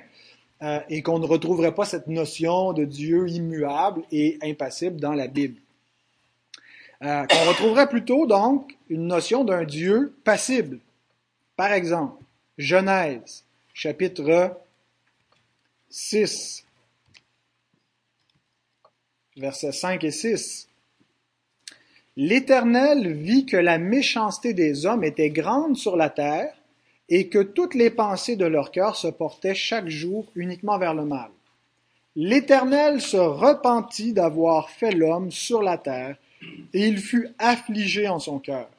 euh, 0.62 0.80
et 0.88 1.02
qu'on 1.02 1.20
ne 1.20 1.26
retrouverait 1.26 1.76
pas 1.76 1.84
cette 1.84 2.08
notion 2.08 2.72
de 2.72 2.86
Dieu 2.86 3.28
immuable 3.28 4.04
et 4.14 4.40
impassible 4.42 5.02
dans 5.02 5.12
la 5.12 5.28
Bible. 5.28 5.60
Euh, 7.04 7.26
qu'on 7.26 7.50
retrouverait 7.50 7.90
plutôt 7.90 8.26
donc 8.26 8.78
une 8.88 9.08
notion 9.08 9.44
d'un 9.44 9.66
Dieu 9.66 10.16
passible. 10.24 10.80
Par 11.58 11.74
exemple, 11.74 12.24
Genèse, 12.58 13.44
chapitre 13.74 14.56
6, 15.98 16.66
versets 19.38 19.72
5 19.72 20.04
et 20.04 20.12
6. 20.12 20.68
L'Éternel 22.18 23.14
vit 23.14 23.46
que 23.46 23.56
la 23.56 23.78
méchanceté 23.78 24.54
des 24.54 24.86
hommes 24.86 25.06
était 25.06 25.30
grande 25.30 25.78
sur 25.78 25.96
la 25.96 26.10
terre, 26.10 26.54
et 27.08 27.30
que 27.30 27.40
toutes 27.40 27.76
les 27.76 27.92
pensées 27.92 28.36
de 28.36 28.44
leur 28.44 28.72
cœur 28.72 28.98
se 28.98 29.08
portaient 29.08 29.56
chaque 29.56 29.88
jour 29.88 30.26
uniquement 30.36 30.78
vers 30.78 30.94
le 30.94 31.06
mal. 31.06 31.32
L'Éternel 32.18 33.00
se 33.00 33.16
repentit 33.16 34.12
d'avoir 34.12 34.72
fait 34.72 34.92
l'homme 34.92 35.32
sur 35.32 35.64
la 35.64 35.78
terre, 35.78 36.18
et 36.74 36.88
il 36.88 36.98
fut 36.98 37.30
affligé 37.40 38.10
en 38.10 38.20
son 38.20 38.40
cœur. 38.40 38.70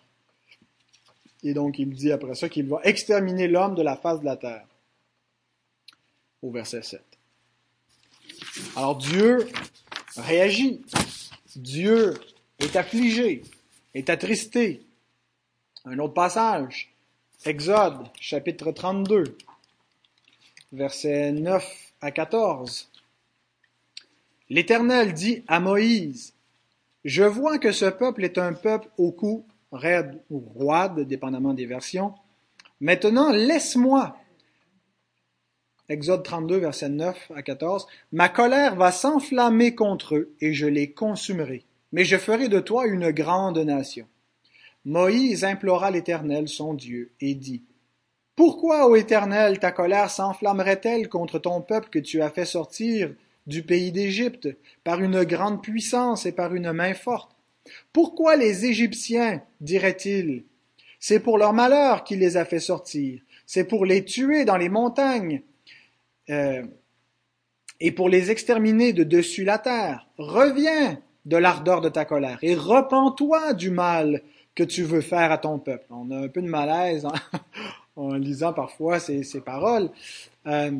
Et 1.42 1.54
donc 1.54 1.78
il 1.78 1.88
dit 1.88 2.12
après 2.12 2.34
ça 2.34 2.50
qu'il 2.50 2.68
va 2.68 2.80
exterminer 2.84 3.48
l'homme 3.48 3.74
de 3.74 3.82
la 3.82 3.96
face 3.96 4.20
de 4.20 4.26
la 4.26 4.36
terre. 4.36 4.66
Au 6.42 6.50
verset 6.50 6.82
7. 6.82 7.05
Alors 8.74 8.96
Dieu 8.96 9.48
réagit. 10.16 10.82
Dieu 11.56 12.14
est 12.58 12.76
affligé, 12.76 13.42
est 13.94 14.10
attristé. 14.10 14.82
Un 15.84 15.98
autre 15.98 16.14
passage, 16.14 16.94
Exode, 17.44 18.08
chapitre 18.20 18.72
32, 18.72 19.36
versets 20.72 21.32
9 21.32 21.92
à 22.00 22.10
14. 22.10 22.90
L'Éternel 24.50 25.14
dit 25.14 25.44
à 25.48 25.60
Moïse, 25.60 26.34
Je 27.04 27.22
vois 27.22 27.58
que 27.58 27.72
ce 27.72 27.86
peuple 27.86 28.24
est 28.24 28.38
un 28.38 28.52
peuple 28.52 28.88
au 28.98 29.12
cou 29.12 29.46
raide 29.72 30.20
ou 30.30 30.40
roide, 30.40 31.00
dépendamment 31.00 31.54
des 31.54 31.66
versions. 31.66 32.14
Maintenant, 32.80 33.32
laisse-moi 33.32 34.16
Exode 35.88 36.24
32, 36.24 36.56
verset 36.56 36.88
9 36.88 37.30
à 37.36 37.42
14. 37.42 37.86
Ma 38.10 38.28
colère 38.28 38.74
va 38.74 38.90
s'enflammer 38.90 39.76
contre 39.76 40.16
eux 40.16 40.34
et 40.40 40.52
je 40.52 40.66
les 40.66 40.90
consumerai. 40.90 41.64
Mais 41.92 42.04
je 42.04 42.16
ferai 42.16 42.48
de 42.48 42.58
toi 42.58 42.86
une 42.86 43.12
grande 43.12 43.58
nation. 43.58 44.06
Moïse 44.84 45.44
implora 45.44 45.92
l'Éternel, 45.92 46.48
son 46.48 46.74
Dieu, 46.74 47.12
et 47.20 47.34
dit, 47.34 47.62
Pourquoi, 48.34 48.88
ô 48.88 48.96
Éternel, 48.96 49.60
ta 49.60 49.70
colère 49.70 50.10
s'enflammerait-elle 50.10 51.08
contre 51.08 51.38
ton 51.38 51.60
peuple 51.60 51.88
que 51.90 52.00
tu 52.00 52.20
as 52.20 52.30
fait 52.30 52.44
sortir 52.44 53.14
du 53.46 53.62
pays 53.62 53.92
d'Égypte 53.92 54.48
par 54.82 55.00
une 55.00 55.22
grande 55.22 55.62
puissance 55.62 56.26
et 56.26 56.32
par 56.32 56.54
une 56.54 56.72
main 56.72 56.94
forte? 56.94 57.30
Pourquoi 57.92 58.34
les 58.34 58.66
Égyptiens, 58.66 59.42
dirait-il, 59.60 60.44
c'est 60.98 61.20
pour 61.20 61.38
leur 61.38 61.52
malheur 61.52 62.02
qu'il 62.02 62.18
les 62.18 62.36
a 62.36 62.44
fait 62.44 62.60
sortir, 62.60 63.20
c'est 63.46 63.64
pour 63.64 63.84
les 63.84 64.04
tuer 64.04 64.44
dans 64.44 64.56
les 64.56 64.68
montagnes, 64.68 65.42
euh, 66.30 66.62
et 67.80 67.92
pour 67.92 68.08
les 68.08 68.30
exterminer 68.30 68.92
de 68.92 69.04
dessus 69.04 69.44
la 69.44 69.58
terre. 69.58 70.06
Reviens 70.18 70.98
de 71.24 71.36
l'ardeur 71.36 71.80
de 71.80 71.88
ta 71.88 72.04
colère 72.04 72.38
et 72.42 72.54
repens-toi 72.54 73.52
du 73.52 73.70
mal 73.70 74.22
que 74.54 74.64
tu 74.64 74.82
veux 74.82 75.00
faire 75.00 75.32
à 75.32 75.38
ton 75.38 75.58
peuple. 75.58 75.86
On 75.90 76.10
a 76.10 76.16
un 76.16 76.28
peu 76.28 76.40
de 76.40 76.48
malaise 76.48 77.06
en, 77.96 78.14
lisant 78.14 78.52
parfois 78.52 78.98
ces, 78.98 79.40
paroles. 79.44 79.90
Euh, 80.46 80.70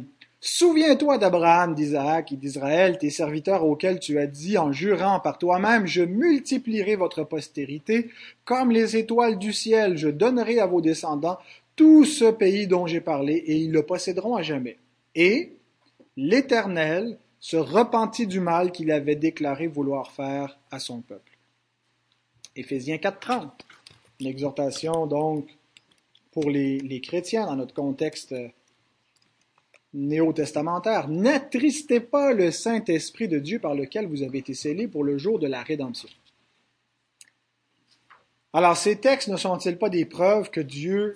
Souviens-toi 0.41 1.19
d'Abraham, 1.19 1.75
d'Isaac 1.75 2.31
et 2.31 2.37
d'Israël, 2.37 2.99
tes 2.99 3.11
serviteurs 3.11 3.65
auxquels 3.65 3.99
tu 3.99 4.19
as 4.19 4.29
dit 4.29 4.59
en 4.59 4.71
jurant 4.71 5.19
par 5.19 5.39
toi-même, 5.39 5.87
je 5.87 6.03
multiplierai 6.03 6.95
votre 6.95 7.25
postérité 7.25 8.11
comme 8.45 8.71
les 8.71 8.97
étoiles 8.97 9.39
du 9.39 9.53
ciel, 9.53 9.97
je 9.97 10.09
donnerai 10.09 10.61
à 10.61 10.67
vos 10.67 10.81
descendants 10.81 11.39
tout 11.75 12.05
ce 12.05 12.27
pays 12.27 12.69
dont 12.69 12.87
j'ai 12.87 13.01
parlé, 13.01 13.35
et 13.35 13.57
ils 13.57 13.73
le 13.73 13.83
posséderont 13.83 14.37
à 14.37 14.43
jamais. 14.43 14.77
Et 15.17 15.57
l'Éternel 16.17 17.19
se 17.41 17.57
repentit 17.57 18.27
du 18.27 18.39
mal 18.39 18.71
qu'il 18.71 18.93
avait 18.93 19.17
déclaré 19.17 19.67
vouloir 19.67 20.13
faire 20.13 20.59
à 20.71 20.79
son 20.79 21.01
peuple. 21.01 21.33
Éphésiens 22.55 22.97
4.30, 22.97 23.51
une 24.21 24.27
exhortation 24.27 25.07
donc 25.07 25.49
pour 26.33 26.51
les, 26.51 26.79
les 26.81 27.01
chrétiens 27.01 27.47
dans 27.47 27.57
notre 27.57 27.75
contexte 27.75 28.35
néo-testamentaire. 29.95 31.09
N'attristez 31.09 32.01
pas 32.01 32.33
le 32.35 32.51
Saint-Esprit 32.51 33.29
de 33.29 33.39
Dieu 33.39 33.59
par 33.59 33.75
lequel 33.75 34.07
vous 34.07 34.23
avez 34.23 34.39
été 34.39 34.55
scellés 34.55 34.89
pour 34.89 35.03
le 35.03 35.17
jour 35.17 35.39
de 35.39 35.47
la 35.47 35.63
rédemption. 35.63 36.09
Alors, 38.53 38.77
ces 38.77 38.97
textes 38.97 39.29
ne 39.29 39.37
sont-ils 39.37 39.79
pas 39.79 39.91
des 39.91 40.05
preuves 40.05 40.51
que 40.51 40.61
Dieu 40.61 41.15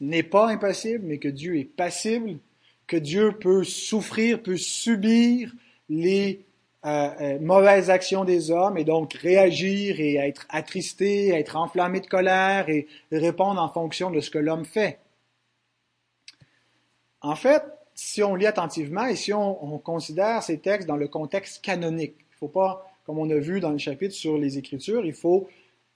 n'est 0.00 0.22
pas 0.22 0.48
impassible, 0.48 1.04
mais 1.04 1.18
que 1.18 1.28
Dieu 1.28 1.56
est 1.58 1.64
passible, 1.64 2.38
que 2.86 2.96
Dieu 2.96 3.32
peut 3.32 3.64
souffrir, 3.64 4.42
peut 4.42 4.56
subir 4.56 5.52
les 5.88 6.44
euh, 6.84 7.10
euh, 7.20 7.38
mauvaises 7.38 7.90
actions 7.90 8.24
des 8.24 8.50
hommes 8.50 8.76
et 8.76 8.84
donc 8.84 9.14
réagir 9.14 10.00
et 10.00 10.16
être 10.16 10.46
attristé, 10.48 11.28
être 11.28 11.56
enflammé 11.56 12.00
de 12.00 12.06
colère 12.06 12.68
et 12.68 12.88
répondre 13.12 13.60
en 13.60 13.68
fonction 13.68 14.10
de 14.10 14.20
ce 14.20 14.30
que 14.30 14.38
l'homme 14.38 14.64
fait. 14.64 14.98
En 17.20 17.36
fait, 17.36 17.62
si 17.94 18.22
on 18.22 18.34
lit 18.34 18.46
attentivement 18.46 19.06
et 19.06 19.14
si 19.14 19.32
on, 19.32 19.78
considère 19.78 20.42
ces 20.42 20.58
textes 20.58 20.88
dans 20.88 20.96
le 20.96 21.06
contexte 21.06 21.62
canonique, 21.62 22.16
il 22.18 22.32
ne 22.32 22.38
faut 22.38 22.48
pas, 22.48 22.84
comme 23.06 23.18
on 23.18 23.30
a 23.30 23.38
vu 23.38 23.60
dans 23.60 23.70
le 23.70 23.78
chapitre 23.78 24.14
sur 24.14 24.36
les 24.36 24.58
Écritures, 24.58 25.06
il 25.06 25.14
faut 25.14 25.48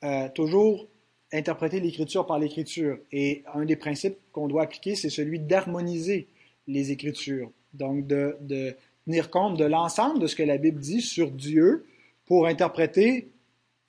euh, 0.04 0.28
toujours 0.28 0.86
interpréter 1.32 1.80
l'Écriture 1.80 2.26
par 2.26 2.38
l'Écriture. 2.38 2.98
Et 3.10 3.42
un 3.54 3.64
des 3.64 3.74
principes 3.74 4.18
qu'on 4.30 4.46
doit 4.46 4.62
appliquer, 4.62 4.94
c'est 4.94 5.10
celui 5.10 5.40
d'harmoniser 5.40 6.28
les 6.66 6.92
Écritures. 6.92 7.50
Donc, 7.74 8.06
de, 8.06 8.36
tenir 9.06 9.30
compte 9.30 9.56
de 9.56 9.64
l'ensemble 9.64 10.18
de 10.18 10.26
ce 10.26 10.36
que 10.36 10.42
la 10.42 10.58
Bible 10.58 10.80
dit 10.80 11.00
sur 11.00 11.30
Dieu 11.30 11.86
pour 12.26 12.46
interpréter 12.46 13.30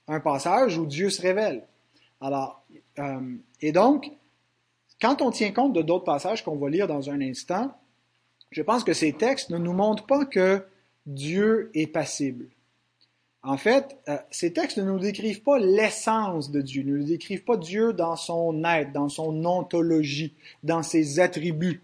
un 0.07 0.19
passage 0.19 0.77
où 0.77 0.85
Dieu 0.85 1.09
se 1.09 1.21
révèle. 1.21 1.63
Alors, 2.21 2.63
euh, 2.99 3.35
et 3.61 3.71
donc, 3.71 4.11
quand 5.01 5.21
on 5.21 5.31
tient 5.31 5.51
compte 5.51 5.73
de 5.73 5.81
d'autres 5.81 6.05
passages 6.05 6.43
qu'on 6.43 6.55
va 6.55 6.69
lire 6.69 6.87
dans 6.87 7.09
un 7.09 7.21
instant, 7.21 7.75
je 8.51 8.61
pense 8.61 8.83
que 8.83 8.93
ces 8.93 9.13
textes 9.13 9.49
ne 9.49 9.57
nous 9.57 9.73
montrent 9.73 10.05
pas 10.05 10.25
que 10.25 10.63
Dieu 11.05 11.71
est 11.73 11.87
passible. 11.87 12.47
En 13.43 13.57
fait, 13.57 13.97
euh, 14.09 14.17
ces 14.31 14.51
textes 14.51 14.77
ne 14.77 14.83
nous 14.83 14.99
décrivent 14.99 15.41
pas 15.41 15.59
l'essence 15.59 16.51
de 16.51 16.61
Dieu, 16.61 16.83
ne 16.83 16.97
nous 16.97 17.05
décrivent 17.05 17.43
pas 17.43 17.57
Dieu 17.57 17.93
dans 17.93 18.15
son 18.15 18.63
être, 18.65 18.91
dans 18.91 19.09
son 19.09 19.45
ontologie, 19.45 20.33
dans 20.63 20.83
ses 20.83 21.19
attributs, 21.19 21.81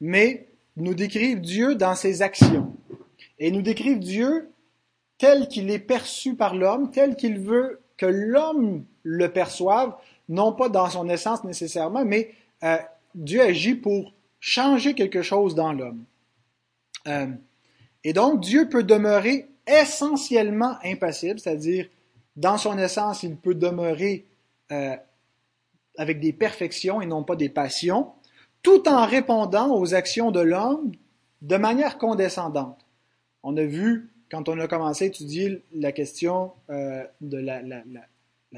mais 0.00 0.48
nous 0.76 0.94
décrivent 0.94 1.40
Dieu 1.40 1.74
dans 1.74 1.94
ses 1.94 2.22
actions. 2.22 2.74
Et 3.38 3.50
nous 3.50 3.62
décrivent 3.62 3.98
Dieu 3.98 4.50
tel 5.18 5.48
qu'il 5.48 5.70
est 5.70 5.78
perçu 5.78 6.34
par 6.34 6.54
l'homme, 6.54 6.90
tel 6.90 7.16
qu'il 7.16 7.38
veut 7.38 7.80
que 7.96 8.06
l'homme 8.06 8.84
le 9.02 9.30
perçoive, 9.30 9.94
non 10.28 10.52
pas 10.52 10.68
dans 10.68 10.88
son 10.88 11.08
essence 11.08 11.44
nécessairement, 11.44 12.04
mais 12.04 12.32
euh, 12.62 12.78
Dieu 13.14 13.42
agit 13.42 13.74
pour 13.74 14.14
changer 14.38 14.94
quelque 14.94 15.22
chose 15.22 15.54
dans 15.54 15.72
l'homme. 15.72 16.04
Euh, 17.06 17.26
et 18.04 18.12
donc, 18.12 18.40
Dieu 18.40 18.68
peut 18.68 18.82
demeurer 18.82 19.48
essentiellement 19.66 20.76
impassible, 20.82 21.38
c'est-à-dire, 21.38 21.86
dans 22.36 22.56
son 22.56 22.78
essence, 22.78 23.22
il 23.22 23.36
peut 23.36 23.54
demeurer 23.54 24.24
euh, 24.72 24.96
avec 25.98 26.20
des 26.20 26.32
perfections 26.32 27.02
et 27.02 27.06
non 27.06 27.22
pas 27.22 27.36
des 27.36 27.50
passions, 27.50 28.12
tout 28.62 28.88
en 28.88 29.06
répondant 29.06 29.74
aux 29.74 29.94
actions 29.94 30.30
de 30.30 30.40
l'homme 30.40 30.92
de 31.42 31.56
manière 31.56 31.98
condescendante. 31.98 32.84
On 33.42 33.56
a 33.56 33.64
vu, 33.64 34.10
quand 34.30 34.48
on 34.48 34.58
a 34.58 34.66
commencé 34.66 35.04
à 35.04 35.08
étudier 35.08 35.62
la 35.74 35.92
question 35.92 36.52
euh, 36.68 37.04
de 37.20 37.38
la, 37.38 37.60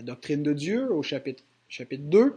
doctrine 0.03 0.42
de 0.42 0.53
Dieu 0.53 0.92
au 0.92 1.03
chapitre, 1.03 1.44
chapitre 1.68 2.05
2, 2.05 2.37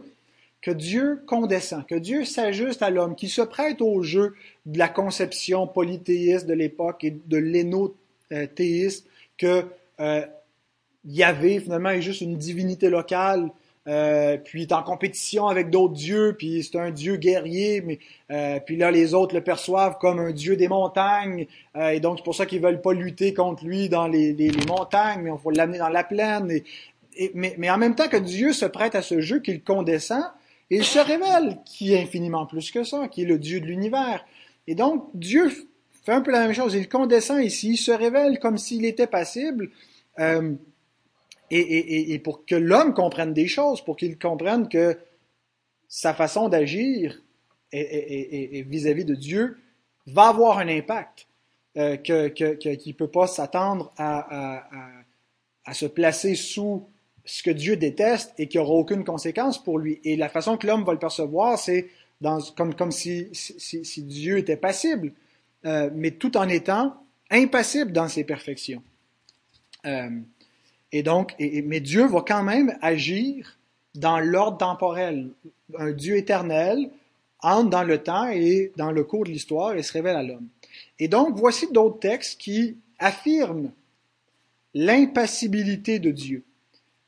que 0.62 0.70
Dieu 0.70 1.22
condescend, 1.26 1.84
que 1.84 1.94
Dieu 1.94 2.24
s'ajuste 2.24 2.82
à 2.82 2.90
l'homme, 2.90 3.14
qui 3.14 3.28
se 3.28 3.42
prête 3.42 3.80
au 3.80 4.02
jeu 4.02 4.34
de 4.64 4.78
la 4.78 4.88
conception 4.88 5.66
polythéiste 5.66 6.46
de 6.46 6.54
l'époque 6.54 7.04
et 7.04 7.10
de 7.10 7.36
l'énothéisme, 7.36 9.06
que 9.36 9.64
euh, 10.00 10.26
Yahvé, 11.04 11.60
finalement, 11.60 11.90
est 11.90 12.02
juste 12.02 12.20
une 12.20 12.36
divinité 12.36 12.88
locale, 12.88 13.50
euh, 13.88 14.36
puis 14.36 14.62
est 14.62 14.72
en 14.72 14.82
compétition 14.82 15.46
avec 15.46 15.70
d'autres 15.70 15.94
dieux, 15.94 16.34
puis 16.36 16.62
c'est 16.64 16.78
un 16.78 16.90
dieu 16.90 17.16
guerrier, 17.16 17.80
mais 17.82 17.98
euh, 18.30 18.58
puis 18.64 18.76
là 18.76 18.90
les 18.90 19.14
autres 19.14 19.34
le 19.34 19.42
perçoivent 19.42 19.98
comme 19.98 20.18
un 20.18 20.32
dieu 20.32 20.56
des 20.56 20.68
montagnes, 20.68 21.46
euh, 21.76 21.90
et 21.90 22.00
donc 22.00 22.18
c'est 22.18 22.24
pour 22.24 22.34
ça 22.34 22.46
qu'ils 22.46 22.60
veulent 22.60 22.82
pas 22.82 22.92
lutter 22.92 23.32
contre 23.32 23.64
lui 23.64 23.88
dans 23.88 24.08
les, 24.08 24.32
les, 24.32 24.50
montagnes, 24.66 25.22
mais 25.22 25.30
on 25.30 25.38
faut 25.38 25.50
l'amener 25.50 25.78
dans 25.78 25.88
la 25.88 26.04
plaine. 26.04 26.50
Et, 27.18 27.30
mais, 27.34 27.54
mais, 27.58 27.70
en 27.70 27.78
même 27.78 27.94
temps 27.94 28.08
que 28.08 28.16
Dieu 28.16 28.52
se 28.52 28.66
prête 28.66 28.94
à 28.94 29.02
ce 29.02 29.20
jeu, 29.20 29.40
qu'il 29.40 29.62
condescend, 29.62 30.24
il 30.68 30.84
se 30.84 30.98
révèle 30.98 31.58
qui 31.64 31.94
est 31.94 32.02
infiniment 32.02 32.44
plus 32.44 32.70
que 32.70 32.84
ça, 32.84 33.08
qui 33.08 33.22
est 33.22 33.26
le 33.26 33.38
Dieu 33.38 33.60
de 33.60 33.66
l'univers. 33.66 34.24
Et 34.66 34.74
donc, 34.74 35.08
Dieu 35.14 35.50
fait 36.04 36.12
un 36.12 36.20
peu 36.20 36.30
la 36.30 36.40
même 36.40 36.54
chose. 36.54 36.74
Il 36.74 36.88
condescend 36.88 37.40
ici, 37.40 37.70
il 37.70 37.76
se 37.76 37.92
révèle 37.92 38.38
comme 38.38 38.58
s'il 38.58 38.84
était 38.84 39.06
passible. 39.06 39.70
Euh, 40.18 40.52
et, 41.50 42.18
pour 42.18 42.44
que 42.44 42.54
l'homme 42.54 42.94
comprenne 42.94 43.32
des 43.32 43.48
choses, 43.48 43.84
pour 43.84 43.96
qu'il 43.96 44.18
comprenne 44.18 44.68
que 44.68 44.98
sa 45.88 46.14
façon 46.14 46.48
d'agir 46.48 47.22
vis-à-vis 47.72 49.04
de 49.04 49.14
Dieu 49.14 49.58
va 50.06 50.28
avoir 50.28 50.58
un 50.58 50.68
impact, 50.68 51.26
euh, 51.76 51.96
qu'il 51.96 52.16
ne 52.16 52.92
peut 52.92 53.10
pas 53.10 53.26
s'attendre 53.26 53.92
à, 53.98 54.64
se 55.72 55.86
placer 55.86 56.34
sous 56.34 56.88
ce 57.24 57.42
que 57.42 57.50
Dieu 57.50 57.76
déteste 57.76 58.32
et 58.38 58.46
qui 58.46 58.58
aura 58.58 58.72
aucune 58.72 59.04
conséquence 59.04 59.62
pour 59.62 59.78
lui. 59.78 60.00
Et 60.04 60.16
la 60.16 60.28
façon 60.28 60.56
que 60.56 60.66
l'homme 60.66 60.84
va 60.84 60.92
le 60.92 60.98
percevoir, 60.98 61.58
c'est 61.58 61.88
comme, 62.56 62.92
si, 62.92 63.30
Dieu 63.98 64.38
était 64.38 64.56
passible, 64.56 65.12
euh, 65.66 65.90
mais 65.92 66.12
tout 66.12 66.36
en 66.36 66.48
étant 66.48 66.96
impassible 67.30 67.92
dans 67.92 68.08
ses 68.08 68.24
perfections. 68.24 68.82
Euh, 69.84 70.08
et 70.92 71.02
donc, 71.02 71.34
mais 71.38 71.80
Dieu 71.80 72.06
va 72.06 72.22
quand 72.26 72.42
même 72.42 72.76
agir 72.80 73.58
dans 73.94 74.20
l'ordre 74.20 74.58
temporel. 74.58 75.30
Un 75.78 75.92
Dieu 75.92 76.16
éternel 76.16 76.90
entre 77.40 77.70
dans 77.70 77.82
le 77.82 78.02
temps 78.02 78.28
et 78.28 78.72
dans 78.76 78.92
le 78.92 79.04
cours 79.04 79.24
de 79.24 79.30
l'histoire 79.30 79.74
et 79.74 79.82
se 79.82 79.92
révèle 79.92 80.16
à 80.16 80.22
l'homme. 80.22 80.48
Et 80.98 81.08
donc, 81.08 81.36
voici 81.36 81.66
d'autres 81.72 81.98
textes 81.98 82.40
qui 82.40 82.76
affirment 82.98 83.72
l'impassibilité 84.74 85.98
de 85.98 86.10
Dieu. 86.10 86.44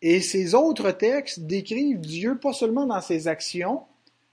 Et 0.00 0.20
ces 0.20 0.54
autres 0.54 0.90
textes 0.90 1.40
décrivent 1.40 2.00
Dieu 2.00 2.36
pas 2.36 2.52
seulement 2.52 2.86
dans 2.86 3.00
ses 3.00 3.26
actions, 3.26 3.82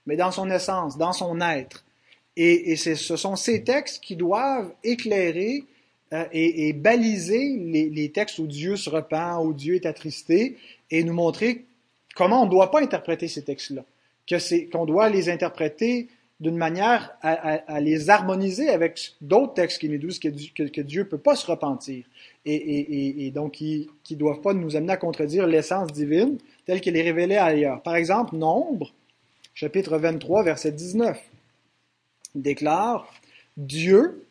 mais 0.06 0.16
dans 0.16 0.30
son 0.30 0.50
essence, 0.50 0.96
dans 0.96 1.12
son 1.12 1.40
être. 1.40 1.84
Et, 2.36 2.76
ce 2.76 3.16
sont 3.16 3.34
ces 3.34 3.64
textes 3.64 4.02
qui 4.02 4.14
doivent 4.14 4.72
éclairer 4.84 5.64
euh, 6.12 6.24
et, 6.32 6.72
baliser 6.72 7.56
les, 7.58 8.10
textes 8.12 8.38
où 8.38 8.46
Dieu 8.46 8.76
se 8.76 8.88
repent, 8.88 9.40
où 9.42 9.52
Dieu 9.52 9.74
est 9.74 9.86
attristé, 9.86 10.56
et 10.90 11.02
nous 11.02 11.12
montrer 11.12 11.64
comment 12.14 12.42
on 12.42 12.46
ne 12.46 12.50
doit 12.50 12.70
pas 12.70 12.80
interpréter 12.80 13.26
ces 13.26 13.42
textes-là, 13.42 13.84
qu'on 14.72 14.86
doit 14.86 15.08
les 15.08 15.28
interpréter 15.28 16.08
d'une 16.38 16.56
manière 16.56 17.16
à, 17.22 17.80
les 17.80 18.10
harmoniser 18.10 18.68
avec 18.68 19.14
d'autres 19.20 19.54
textes 19.54 19.80
qui 19.80 19.88
nous 19.88 19.98
disent 19.98 20.18
que, 20.18 20.80
Dieu 20.80 21.02
ne 21.02 21.08
peut 21.08 21.18
pas 21.18 21.34
se 21.34 21.46
repentir 21.46 22.04
et, 22.44 23.30
donc 23.34 23.52
qui 23.52 23.88
ne 24.10 24.16
doivent 24.16 24.42
pas 24.42 24.52
nous 24.52 24.76
amener 24.76 24.92
à 24.92 24.96
contredire 24.98 25.46
l'essence 25.46 25.90
divine 25.92 26.38
telle 26.66 26.80
qu'elle 26.80 26.96
est 26.96 27.02
révélée 27.02 27.36
ailleurs. 27.36 27.82
Par 27.82 27.96
exemple, 27.96 28.36
Nombre, 28.36 28.92
chapitre 29.54 29.98
23, 29.98 30.42
verset 30.44 30.72
19, 30.72 31.18
déclare 32.34 33.10
Dieu 33.56 34.25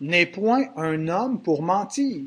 n'est 0.00 0.26
point 0.26 0.66
un 0.76 1.08
homme 1.08 1.40
pour 1.40 1.62
mentir, 1.62 2.22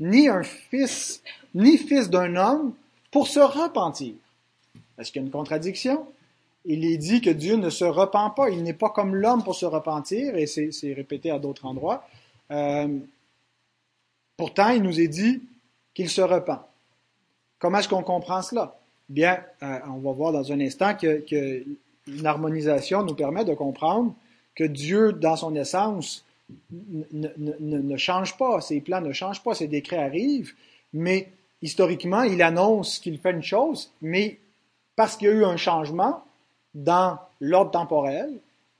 ni 0.00 0.28
un 0.28 0.42
fils, 0.42 1.22
ni 1.54 1.78
fils 1.78 2.10
d'un 2.10 2.36
homme 2.36 2.74
pour 3.10 3.26
se 3.26 3.40
repentir. 3.40 4.14
Est-ce 4.98 5.12
qu'il 5.12 5.22
y 5.22 5.24
a 5.24 5.26
une 5.26 5.32
contradiction? 5.32 6.06
il 6.70 6.84
est 6.84 6.98
dit 6.98 7.22
que 7.22 7.30
Dieu 7.30 7.56
ne 7.56 7.70
se 7.70 7.84
repent 7.84 8.34
pas, 8.36 8.50
il 8.50 8.62
n'est 8.62 8.74
pas 8.74 8.90
comme 8.90 9.14
l'homme 9.14 9.42
pour 9.42 9.54
se 9.54 9.64
repentir, 9.64 10.36
et 10.36 10.46
c'est 10.46 10.92
répété 10.92 11.30
à 11.30 11.38
d'autres 11.38 11.64
endroits. 11.64 12.06
Euh, 12.50 12.98
pourtant, 14.36 14.68
il 14.68 14.82
nous 14.82 15.00
est 15.00 15.08
dit 15.08 15.42
qu'il 15.94 16.10
se 16.10 16.20
repent. 16.20 16.60
Comment 17.58 17.78
est-ce 17.78 17.88
qu'on 17.88 18.02
comprend 18.02 18.42
cela? 18.42 18.78
Bien, 19.08 19.42
euh, 19.62 19.78
on 19.88 19.98
va 19.98 20.12
voir 20.12 20.32
dans 20.32 20.52
un 20.52 20.60
instant 20.60 20.94
que, 20.94 21.20
que, 21.20 21.64
une 22.06 22.26
harmonisation 22.26 23.02
nous 23.02 23.14
permet 23.14 23.46
de 23.46 23.54
comprendre 23.54 24.14
que 24.54 24.64
Dieu, 24.64 25.14
dans 25.14 25.36
son 25.36 25.54
essence, 25.54 26.24
ne, 26.70 27.28
ne, 27.36 27.78
ne, 27.78 27.96
change 27.96 28.36
pas, 28.36 28.60
ses 28.60 28.80
plans 28.80 29.00
ne 29.00 29.12
changent 29.12 29.42
pas, 29.42 29.54
ses 29.54 29.68
décrets 29.68 29.98
arrivent, 29.98 30.52
mais 30.92 31.28
historiquement, 31.62 32.22
il 32.22 32.42
annonce 32.42 32.98
qu'il 32.98 33.18
fait 33.18 33.32
une 33.32 33.42
chose, 33.42 33.90
mais 34.00 34.38
parce 34.96 35.16
qu'il 35.16 35.28
y 35.28 35.30
a 35.30 35.34
eu 35.34 35.44
un 35.44 35.56
changement 35.56 36.22
dans 36.74 37.18
l'ordre 37.40 37.70
temporel, 37.70 38.30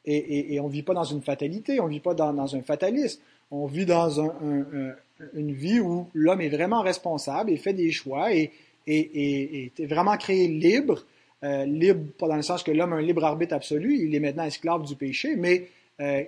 et, 0.05 0.55
et, 0.55 0.61
on 0.61 0.69
ne 0.69 0.73
vit 0.73 0.83
pas 0.83 0.95
dans 0.95 1.05
une 1.05 1.21
fatalité, 1.21 1.81
on 1.81 1.87
ne 1.87 1.91
vit 1.91 2.01
pas 2.01 2.15
dans, 2.15 2.33
dans, 2.33 2.57
un 2.57 2.63
fatalisme, 2.63 3.21
on 3.51 3.67
vit 3.67 3.85
dans 3.85 4.23
un, 4.23 4.29
un, 4.29 4.95
une 5.35 5.53
vie 5.53 5.81
où 5.81 6.09
l'homme 6.15 6.41
est 6.41 6.49
vraiment 6.49 6.81
responsable 6.81 7.51
et 7.51 7.59
fait 7.59 7.75
des 7.75 7.91
choix 7.91 8.33
et, 8.33 8.51
et 8.87 9.71
est 9.79 9.87
vraiment 9.87 10.17
créé 10.17 10.49
libre, 10.49 11.05
euh, 11.45 11.65
libre 11.65 12.01
pas 12.19 12.27
dans 12.27 12.37
le 12.37 12.43
sens 12.43 12.63
que 12.63 12.71
l'homme 12.71 12.93
a 12.93 12.97
un 12.97 13.03
libre 13.03 13.25
arbitre 13.25 13.55
absolu, 13.55 13.99
il 13.99 14.15
est 14.15 14.21
maintenant 14.21 14.45
esclave 14.45 14.85
du 14.85 14.97
péché, 14.97 15.37
mais 15.37 15.69
euh, 16.01 16.25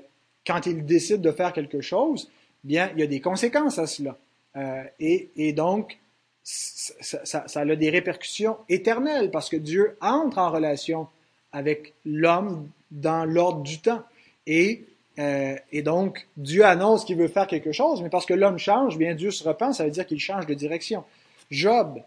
quand 0.46 0.66
il 0.66 0.84
décide 0.84 1.20
de 1.20 1.32
faire 1.32 1.52
quelque 1.52 1.80
chose, 1.80 2.30
bien, 2.64 2.90
il 2.94 3.00
y 3.00 3.02
a 3.02 3.06
des 3.06 3.20
conséquences 3.20 3.78
à 3.78 3.86
cela. 3.86 4.16
Euh, 4.56 4.82
et, 4.98 5.52
donc, 5.52 5.98
ça, 6.42 7.44
a 7.54 7.76
des 7.76 7.90
répercussions 7.90 8.56
éternelles 8.68 9.30
parce 9.30 9.48
que 9.48 9.56
Dieu 9.56 9.96
entre 10.00 10.38
en 10.38 10.50
relation 10.50 11.08
avec 11.52 11.94
l'homme 12.04 12.68
dans 12.90 13.24
l'ordre 13.24 13.62
du 13.62 13.80
temps. 13.80 14.02
Et, 14.46 14.84
euh, 15.18 15.56
et 15.72 15.82
donc, 15.82 16.26
Dieu 16.36 16.64
annonce 16.64 17.04
qu'il 17.04 17.16
veut 17.16 17.28
faire 17.28 17.46
quelque 17.46 17.72
chose, 17.72 18.02
mais 18.02 18.08
parce 18.08 18.26
que 18.26 18.34
l'homme 18.34 18.58
change, 18.58 18.98
bien 18.98 19.14
Dieu 19.14 19.30
se 19.30 19.46
repent, 19.46 19.72
ça 19.72 19.84
veut 19.84 19.90
dire 19.90 20.06
qu'il 20.06 20.20
change 20.20 20.46
de 20.46 20.54
direction. 20.54 21.04
Job, 21.50 22.00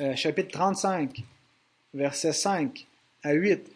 euh, 0.00 0.14
chapitre 0.16 0.50
35, 0.52 1.22
versets 1.92 2.32
5 2.32 2.86
à 3.22 3.32
8. 3.32 3.70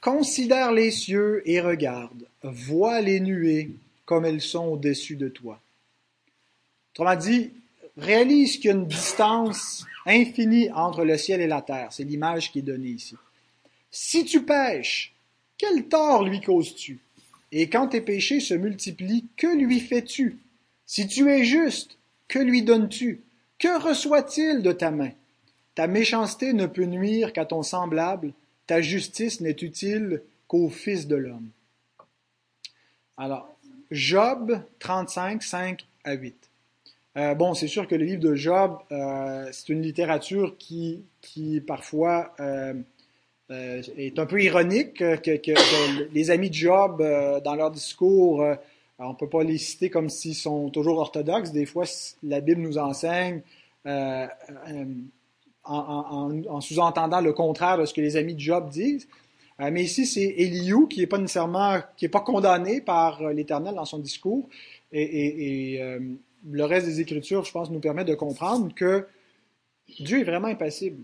Considère 0.00 0.72
les 0.72 0.90
cieux 0.90 1.42
et 1.44 1.60
regarde, 1.60 2.26
vois 2.42 3.00
les 3.00 3.20
nuées 3.20 3.70
comme 4.04 4.24
elles 4.24 4.40
sont 4.40 4.66
au-dessus 4.66 5.16
de 5.16 5.28
toi. 5.28 5.60
Autrement 6.92 7.16
dit, 7.16 7.50
réalise 7.96 8.56
qu'il 8.56 8.66
y 8.66 8.68
a 8.68 8.76
une 8.76 8.86
distance 8.86 9.84
infinie 10.06 10.70
entre 10.72 11.04
le 11.04 11.18
ciel 11.18 11.40
et 11.40 11.46
la 11.46 11.62
terre. 11.62 11.92
C'est 11.92 12.04
l'image 12.04 12.52
qui 12.52 12.60
est 12.60 12.62
donnée 12.62 12.90
ici. 12.90 13.16
Si 13.90 14.24
tu 14.24 14.42
pêches, 14.42 15.12
quel 15.56 15.88
tort 15.88 16.22
lui 16.22 16.40
causes-tu? 16.40 17.00
Et 17.50 17.68
quand 17.68 17.88
tes 17.88 18.00
péchés 18.00 18.40
se 18.40 18.54
multiplient, 18.54 19.26
que 19.36 19.46
lui 19.46 19.80
fais-tu? 19.80 20.38
Si 20.86 21.06
tu 21.06 21.28
es 21.30 21.44
juste, 21.44 21.98
que 22.28 22.38
lui 22.38 22.62
donnes-tu? 22.62 23.20
Que 23.58 23.80
reçoit-il 23.80 24.62
de 24.62 24.72
ta 24.72 24.90
main? 24.90 25.10
Ta 25.74 25.86
méchanceté 25.86 26.52
ne 26.52 26.66
peut 26.66 26.84
nuire 26.84 27.32
qu'à 27.32 27.44
ton 27.44 27.62
semblable, 27.62 28.32
ta 28.68 28.80
justice 28.82 29.40
n'est 29.40 29.56
utile 29.62 30.22
qu'au 30.46 30.68
Fils 30.68 31.08
de 31.08 31.16
l'homme. 31.16 31.48
Alors, 33.16 33.58
Job 33.90 34.60
35, 34.78 35.42
5 35.42 35.86
à 36.04 36.12
8. 36.12 36.36
Euh, 37.16 37.34
bon, 37.34 37.54
c'est 37.54 37.66
sûr 37.66 37.88
que 37.88 37.94
le 37.94 38.04
livre 38.04 38.20
de 38.20 38.34
Job, 38.34 38.78
euh, 38.92 39.48
c'est 39.50 39.70
une 39.70 39.82
littérature 39.82 40.56
qui, 40.58 41.02
qui 41.22 41.60
parfois 41.60 42.34
euh, 42.38 42.74
est 43.50 44.18
un 44.18 44.26
peu 44.26 44.40
ironique, 44.40 44.98
que, 44.98 46.12
les 46.12 46.30
amis 46.30 46.50
de 46.50 46.54
Job, 46.54 47.02
dans 47.42 47.54
leur 47.54 47.70
discours, 47.70 48.44
on 48.98 49.08
ne 49.08 49.14
peut 49.14 49.28
pas 49.28 49.42
les 49.42 49.56
citer 49.56 49.88
comme 49.88 50.10
s'ils 50.10 50.34
sont 50.34 50.68
toujours 50.68 50.98
orthodoxes. 50.98 51.52
Des 51.52 51.64
fois, 51.64 51.84
la 52.22 52.40
Bible 52.40 52.60
nous 52.60 52.76
enseigne 52.76 53.40
en, 55.68 56.30
en, 56.30 56.44
en 56.48 56.60
sous-entendant 56.60 57.20
le 57.20 57.32
contraire 57.32 57.78
de 57.78 57.84
ce 57.84 57.94
que 57.94 58.00
les 58.00 58.16
amis 58.16 58.34
de 58.34 58.40
Job 58.40 58.68
disent. 58.70 59.08
mais 59.58 59.82
ici, 59.82 60.06
c'est 60.06 60.34
Eliou 60.38 60.86
qui 60.86 61.00
n'est 61.00 61.06
pas 61.06 61.18
nécessairement, 61.18 61.78
qui 61.96 62.06
est 62.06 62.10
pas 62.10 62.20
condamné 62.20 62.80
par 62.80 63.22
l'Éternel 63.32 63.74
dans 63.74 63.84
son 63.84 63.98
discours. 63.98 64.48
Et, 64.92 65.74
et 65.74 65.98
le 66.50 66.64
reste 66.64 66.86
des 66.86 67.00
Écritures, 67.00 67.44
je 67.44 67.52
pense, 67.52 67.70
nous 67.70 67.80
permet 67.80 68.04
de 68.04 68.14
comprendre 68.14 68.74
que 68.74 69.06
Dieu 70.00 70.20
est 70.20 70.24
vraiment 70.24 70.48
impassible. 70.48 71.02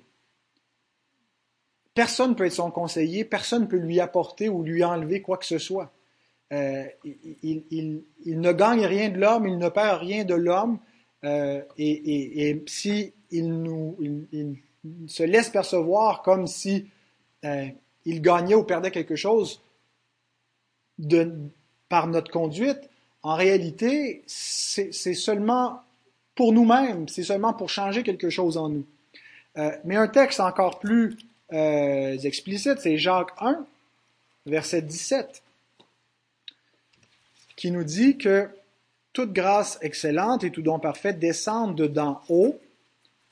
Personne 1.94 2.30
ne 2.30 2.34
peut 2.34 2.46
être 2.46 2.52
son 2.52 2.70
conseiller, 2.70 3.24
personne 3.24 3.62
ne 3.62 3.66
peut 3.66 3.78
lui 3.78 4.00
apporter 4.00 4.48
ou 4.48 4.62
lui 4.62 4.82
enlever 4.82 5.22
quoi 5.22 5.38
que 5.38 5.46
ce 5.46 5.58
soit. 5.58 5.92
Euh, 6.52 6.84
il, 7.42 8.02
ne 8.26 8.52
gagne 8.52 8.84
rien 8.84 9.08
de 9.08 9.18
l'homme, 9.18 9.46
il 9.46 9.58
ne 9.58 9.68
perd 9.68 10.00
rien 10.00 10.24
de 10.24 10.34
l'homme, 10.34 10.78
euh, 11.24 11.62
et, 11.78 12.62
si 12.66 13.14
il 13.38 14.56
se 15.08 15.22
laisse 15.22 15.48
percevoir 15.48 16.22
comme 16.22 16.46
si 16.46 16.86
euh, 17.44 17.66
il 18.04 18.20
gagnait 18.20 18.54
ou 18.54 18.64
perdait 18.64 18.90
quelque 18.90 19.16
chose 19.16 19.60
de, 20.98 21.32
par 21.88 22.06
notre 22.06 22.30
conduite, 22.30 22.90
en 23.22 23.34
réalité, 23.34 24.22
c'est 24.26 24.92
seulement 24.92 25.80
pour 26.34 26.52
nous-mêmes, 26.52 27.08
c'est 27.08 27.22
seulement 27.22 27.54
pour 27.54 27.70
changer 27.70 28.02
quelque 28.02 28.28
chose 28.28 28.56
en 28.56 28.68
nous. 28.68 28.84
Euh, 29.56 29.70
mais 29.84 29.96
un 29.96 30.08
texte 30.08 30.40
encore 30.40 30.78
plus 30.78 31.16
euh, 31.52 32.18
explicite, 32.18 32.80
c'est 32.80 32.98
Jacques 32.98 33.32
1, 33.38 33.64
verset 34.46 34.82
17, 34.82 35.42
qui 37.56 37.70
nous 37.70 37.84
dit 37.84 38.18
que 38.18 38.48
toute 39.12 39.32
grâce 39.32 39.78
excellente 39.80 40.44
et 40.44 40.50
tout 40.50 40.62
don 40.62 40.78
parfait 40.78 41.12
descendent 41.12 41.76
de 41.76 41.86
d'en 41.86 42.20
haut, 42.28 42.58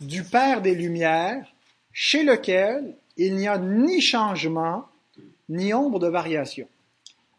du 0.03 0.25
Père 0.25 0.63
des 0.63 0.75
Lumières, 0.75 1.47
chez 1.93 2.23
lequel 2.23 2.95
il 3.17 3.37
n'y 3.37 3.49
a 3.49 3.59
ni 3.59 4.01
changement, 4.01 4.87
ni 5.49 5.75
ombre 5.75 5.99
de 5.99 6.09
variation. 6.09 6.69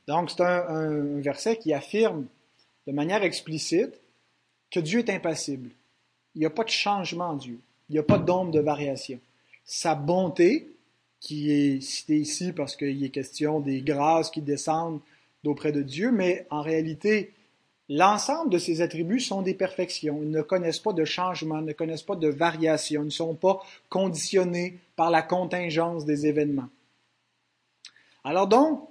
Donc 0.07 0.31
c'est 0.31 0.41
un, 0.41 1.19
verset 1.19 1.57
qui 1.57 1.73
affirme 1.73 2.25
de 2.87 2.91
manière 2.91 3.23
explicite 3.23 3.99
que 4.71 4.79
Dieu 4.79 4.99
est 4.99 5.09
impassible. 5.09 5.69
Il 6.35 6.39
n'y 6.39 6.45
a 6.45 6.49
pas 6.49 6.63
de 6.63 6.69
changement 6.69 7.29
en 7.29 7.35
Dieu. 7.35 7.59
Il 7.89 7.93
n'y 7.93 7.99
a 7.99 8.03
pas 8.03 8.17
d'ombre 8.17 8.51
de 8.51 8.59
variation. 8.59 9.19
Sa 9.65 9.95
bonté, 9.95 10.67
qui 11.19 11.51
est 11.51 11.81
citée 11.81 12.17
ici 12.17 12.51
parce 12.51 12.75
qu'il 12.75 13.03
est 13.03 13.09
question 13.09 13.59
des 13.61 13.81
grâces 13.81 14.29
qui 14.29 14.41
descendent 14.41 14.99
d'auprès 15.43 15.71
de 15.71 15.81
Dieu, 15.81 16.11
mais 16.11 16.45
en 16.49 16.61
réalité, 16.61 17.31
l'ensemble 17.93 18.49
de 18.49 18.57
ses 18.57 18.81
attributs 18.81 19.19
sont 19.19 19.43
des 19.43 19.53
perfections. 19.53 20.19
Ils 20.23 20.31
ne 20.31 20.41
connaissent 20.41 20.79
pas 20.79 20.93
de 20.93 21.05
changement, 21.05 21.61
ne 21.61 21.73
connaissent 21.73 22.01
pas 22.01 22.15
de 22.15 22.27
variation, 22.27 23.03
ne 23.03 23.11
sont 23.11 23.35
pas 23.35 23.61
conditionnés 23.89 24.79
par 24.95 25.11
la 25.11 25.21
contingence 25.21 26.03
des 26.03 26.25
événements. 26.25 26.69
Alors 28.23 28.47
donc, 28.47 28.89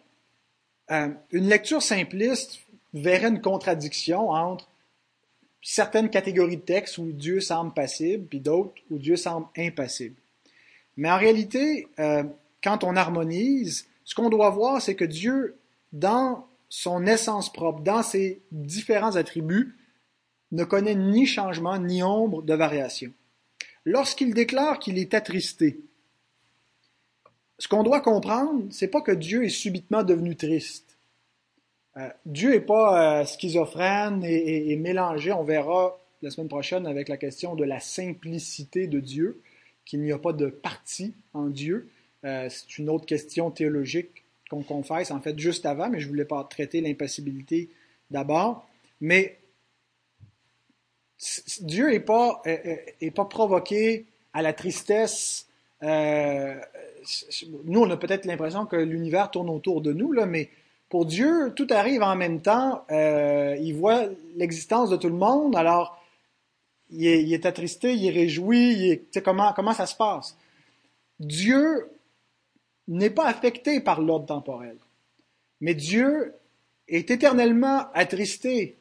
euh, 0.93 1.09
une 1.33 1.49
lecture 1.49 1.83
simpliste 1.83 2.61
verrait 2.95 3.29
une 3.29 3.41
contradiction 3.41 4.31
entre 4.31 4.69
certaines 5.61 6.11
catégories 6.11 6.59
de 6.59 6.62
textes 6.62 6.99
où 6.99 7.11
Dieu 7.11 7.41
semble 7.41 7.73
passible, 7.73 8.27
puis 8.27 8.41
d'autres 8.41 8.75
où 8.91 8.99
Dieu 8.99 9.17
semble 9.17 9.47
impassible. 9.57 10.17
Mais 10.97 11.11
en 11.11 11.19
réalité, 11.19 11.88
euh, 11.99 12.23
quand 12.62 12.85
on 12.85 12.95
harmonise, 12.95 13.88
ce 14.05 14.15
qu'on 14.15 14.31
doit 14.31 14.51
voir, 14.51 14.81
c'est 14.81 14.95
que 14.95 15.05
Dieu, 15.05 15.57
dans 15.93 16.47
son 16.75 17.05
essence 17.05 17.53
propre, 17.53 17.83
dans 17.83 18.03
ses 18.03 18.41
différents 18.51 19.17
attributs, 19.17 19.77
ne 20.53 20.65
connaît 20.65 20.95
ni 20.95 21.27
changement, 21.27 21.77
ni 21.77 22.03
ombre 22.03 22.41
de 22.41 22.55
variation. 22.55 23.13
Lorsqu'il 23.85 24.33
déclare 24.33 24.79
qu'il 24.79 24.97
est 24.97 25.13
attristé, 25.13 25.83
ce 27.59 27.69
qu'on 27.69 27.83
doit 27.83 28.01
comprendre, 28.01 28.65
c'est 28.71 28.89
pas 28.89 29.03
que 29.03 29.13
Dieu 29.13 29.45
est 29.45 29.51
subitement 29.51 30.03
devenu 30.03 30.35
triste. 30.35 30.97
Euh, 31.99 32.09
Dieu 32.25 32.53
n'est 32.53 32.61
pas 32.61 33.21
euh, 33.21 33.27
schizophrène 33.27 34.25
et, 34.25 34.75
mélangé. 34.77 35.31
On 35.31 35.45
verra 35.45 36.01
la 36.23 36.31
semaine 36.31 36.49
prochaine 36.49 36.87
avec 36.87 37.11
la 37.11 37.19
question 37.19 37.55
de 37.55 37.65
la 37.65 37.81
simplicité 37.81 38.87
de 38.87 38.99
Dieu, 38.99 39.43
qu'il 39.85 40.01
n'y 40.01 40.11
a 40.11 40.19
pas 40.19 40.33
de 40.33 40.47
partie 40.47 41.13
en 41.35 41.49
Dieu. 41.49 41.91
Euh, 42.25 42.49
c'est 42.49 42.79
une 42.79 42.89
autre 42.89 43.05
question 43.05 43.51
théologique 43.51 44.22
qu'on 44.53 44.62
confesse, 44.62 45.11
en 45.11 45.21
fait, 45.21 45.38
juste 45.38 45.65
avant, 45.65 45.88
mais 45.88 46.01
je 46.01 46.09
voulais 46.09 46.27
pas 46.27 46.45
traiter 46.45 46.81
l'impassibilité 46.81 47.71
d'abord. 48.11 48.67
Mais 49.01 49.38
Dieu 51.61 51.91
n'est 51.91 52.01
pas, 52.01 52.43
est 52.45 53.15
pas 53.15 53.25
provoqué 53.25 54.07
à 54.35 54.43
la 54.43 54.53
tristesse. 54.53 55.47
nous, 55.81 55.88
on 57.81 57.91
a 57.91 57.97
peut-être 57.97 58.27
l'impression 58.27 58.67
que 58.67 58.77
l'univers 58.77 59.31
tourne 59.31 59.49
autour 59.49 59.81
de 59.81 59.93
nous, 59.93 60.12
là, 60.12 60.27
mais 60.27 60.51
pour 60.93 61.07
Dieu, 61.07 61.55
tout 61.57 61.69
arrive 61.71 62.03
en 62.03 62.17
même 62.17 62.43
temps. 62.43 62.85
Euh, 62.91 63.57
il 63.59 63.73
voit 63.75 64.05
l'existence 64.37 64.91
de 64.91 64.97
tout 64.97 65.09
le 65.09 65.15
monde, 65.15 65.57
alors 65.57 65.99
il 66.91 67.33
est, 67.33 67.47
attristé, 67.47 67.95
il 67.95 68.07
est 68.07 68.11
réjoui. 68.11 68.73
Il 68.75 68.91
est, 68.91 69.23
comment, 69.23 69.55
comment 69.55 69.73
ça 69.73 69.87
se 69.87 69.97
passe? 69.97 70.37
Dieu 71.19 71.88
n'est 72.96 73.11
pas 73.11 73.26
affecté 73.26 73.81
par 73.81 74.00
l'ordre 74.00 74.26
temporel, 74.26 74.76
mais 75.61 75.74
Dieu 75.74 76.35
est 76.88 77.11
éternellement 77.11 77.87
attristé, 77.94 78.76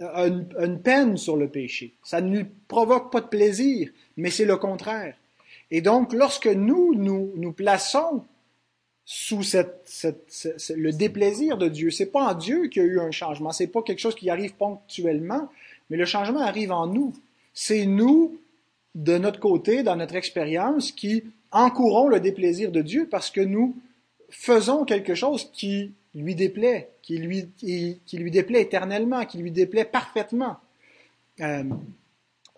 a 0.00 0.26
une, 0.26 0.48
une, 0.58 0.80
peine 0.80 1.16
sur 1.16 1.36
le 1.36 1.48
péché. 1.48 1.94
Ça 2.02 2.20
ne 2.20 2.36
lui 2.36 2.44
provoque 2.66 3.12
pas 3.12 3.20
de 3.20 3.28
plaisir, 3.28 3.90
mais 4.16 4.30
c'est 4.30 4.44
le 4.44 4.56
contraire. 4.56 5.16
Et 5.70 5.80
donc, 5.80 6.12
lorsque 6.12 6.46
nous 6.48 6.94
nous, 6.94 7.32
nous 7.36 7.52
plaçons 7.52 8.24
sous 9.04 9.40
le 9.40 10.90
déplaisir 10.90 11.58
de 11.58 11.68
Dieu. 11.68 11.90
C'est 11.90 12.06
pas 12.06 12.32
en 12.32 12.34
Dieu 12.34 12.68
qu'il 12.68 12.82
y 12.82 12.86
a 12.86 12.88
eu 12.88 13.00
un 13.00 13.10
changement. 13.10 13.52
C'est 13.52 13.66
pas 13.66 13.82
quelque 13.82 13.98
chose 13.98 14.14
qui 14.14 14.30
arrive 14.30 14.54
ponctuellement, 14.54 15.50
mais 15.90 15.96
le 15.96 16.06
changement 16.06 16.40
arrive 16.40 16.72
en 16.72 16.86
nous. 16.86 17.12
C'est 17.52 17.86
nous, 17.86 18.38
de 18.94 19.18
notre 19.18 19.40
côté, 19.40 19.82
dans 19.82 19.96
notre 19.96 20.14
expérience, 20.14 20.90
qui 20.90 21.24
encourons 21.54 22.08
le 22.08 22.20
déplaisir 22.20 22.70
de 22.70 22.82
Dieu 22.82 23.08
parce 23.10 23.30
que 23.30 23.40
nous 23.40 23.74
faisons 24.28 24.84
quelque 24.84 25.14
chose 25.14 25.50
qui 25.52 25.92
lui 26.14 26.34
déplaît, 26.34 26.90
qui 27.00 27.16
lui, 27.18 27.48
déplaît 28.30 28.62
éternellement, 28.62 29.24
qui 29.24 29.38
lui 29.38 29.50
déplaît 29.50 29.84
parfaitement. 29.84 30.56
Euh, 31.40 31.64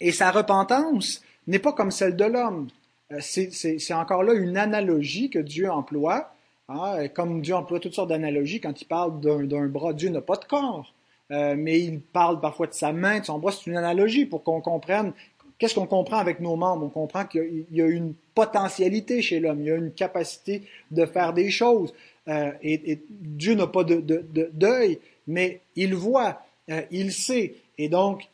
et 0.00 0.12
sa 0.12 0.30
repentance 0.30 1.22
n'est 1.46 1.58
pas 1.58 1.72
comme 1.72 1.90
celle 1.90 2.16
de 2.16 2.24
l'homme. 2.24 2.68
Euh, 3.12 3.20
c'est 3.20 3.94
encore 3.94 4.24
là 4.24 4.32
une 4.34 4.56
analogie 4.56 5.30
que 5.30 5.38
Dieu 5.38 5.70
emploie. 5.70 6.32
Hein, 6.68 7.06
comme 7.08 7.42
Dieu 7.42 7.54
emploie 7.54 7.78
toutes 7.78 7.94
sortes 7.94 8.08
d'analogies 8.08 8.60
quand 8.60 8.80
il 8.80 8.86
parle 8.86 9.20
d'un 9.20 9.66
bras, 9.66 9.92
Dieu 9.92 10.08
n'a 10.08 10.20
pas 10.20 10.36
de 10.36 10.44
corps. 10.44 10.92
Euh, 11.30 11.54
mais 11.56 11.80
il 11.80 12.00
parle 12.00 12.40
parfois 12.40 12.66
de 12.66 12.72
sa 12.72 12.92
main, 12.92 13.20
de 13.20 13.24
son 13.24 13.38
bras, 13.38 13.52
c'est 13.52 13.68
une 13.68 13.76
analogie 13.76 14.26
pour 14.26 14.42
qu'on 14.42 14.60
comprenne 14.60 15.12
qu'est-ce 15.58 15.74
qu'on 15.74 15.86
comprend 15.86 16.18
avec 16.18 16.40
nos 16.40 16.56
membres? 16.56 16.84
On 16.86 16.90
comprend 16.90 17.24
qu'il 17.24 17.64
y 17.70 17.82
a 17.82 17.86
une 17.86 18.14
potentialité 18.34 19.22
chez 19.22 19.40
l'homme, 19.40 19.60
il 19.60 19.66
y 19.66 19.70
a 19.70 19.76
une 19.76 19.92
capacité 19.92 20.62
de 20.90 21.06
faire 21.06 21.32
des 21.32 21.50
choses. 21.50 21.92
Euh, 22.28 22.52
et, 22.62 22.98
Dieu 23.08 23.54
n'a 23.54 23.66
pas 23.66 23.84
de, 23.84 24.00
deuil, 24.52 24.98
mais 25.26 25.60
il 25.76 25.94
voit, 25.94 26.42
il 26.90 27.12
sait. 27.12 27.54
Et 27.78 27.88
donc, 27.88 28.28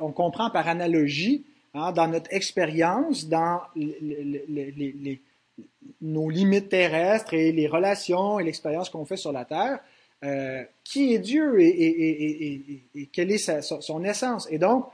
on 0.00 0.12
comprend 0.12 0.50
par 0.50 0.68
analogie 0.68 1.44
Hein, 1.74 1.92
dans 1.92 2.06
notre 2.06 2.30
expérience, 2.34 3.26
dans 3.28 3.62
nos 6.02 6.28
limites 6.28 6.68
terrestres 6.68 7.32
et 7.32 7.50
les 7.50 7.66
relations 7.66 8.38
et 8.38 8.44
l'expérience 8.44 8.90
qu'on 8.90 9.06
fait 9.06 9.16
sur 9.16 9.32
la 9.32 9.46
Terre, 9.46 9.78
euh, 10.22 10.62
qui 10.84 11.14
est 11.14 11.18
Dieu 11.18 11.58
et, 11.60 13.08
quelle 13.10 13.32
est 13.32 13.62
son 13.62 14.04
essence. 14.04 14.46
Et 14.50 14.58
donc, 14.58 14.84